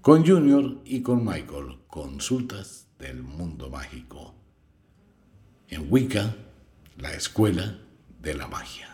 Con 0.00 0.26
Junior 0.26 0.80
y 0.86 1.02
con 1.02 1.26
Michael, 1.26 1.80
consultas 1.88 2.88
del 2.98 3.22
mundo 3.22 3.68
mágico. 3.68 4.34
En 5.68 5.92
Wicca, 5.92 6.34
la 6.96 7.12
escuela 7.12 7.80
de 8.18 8.32
la 8.32 8.48
magia. 8.48 8.91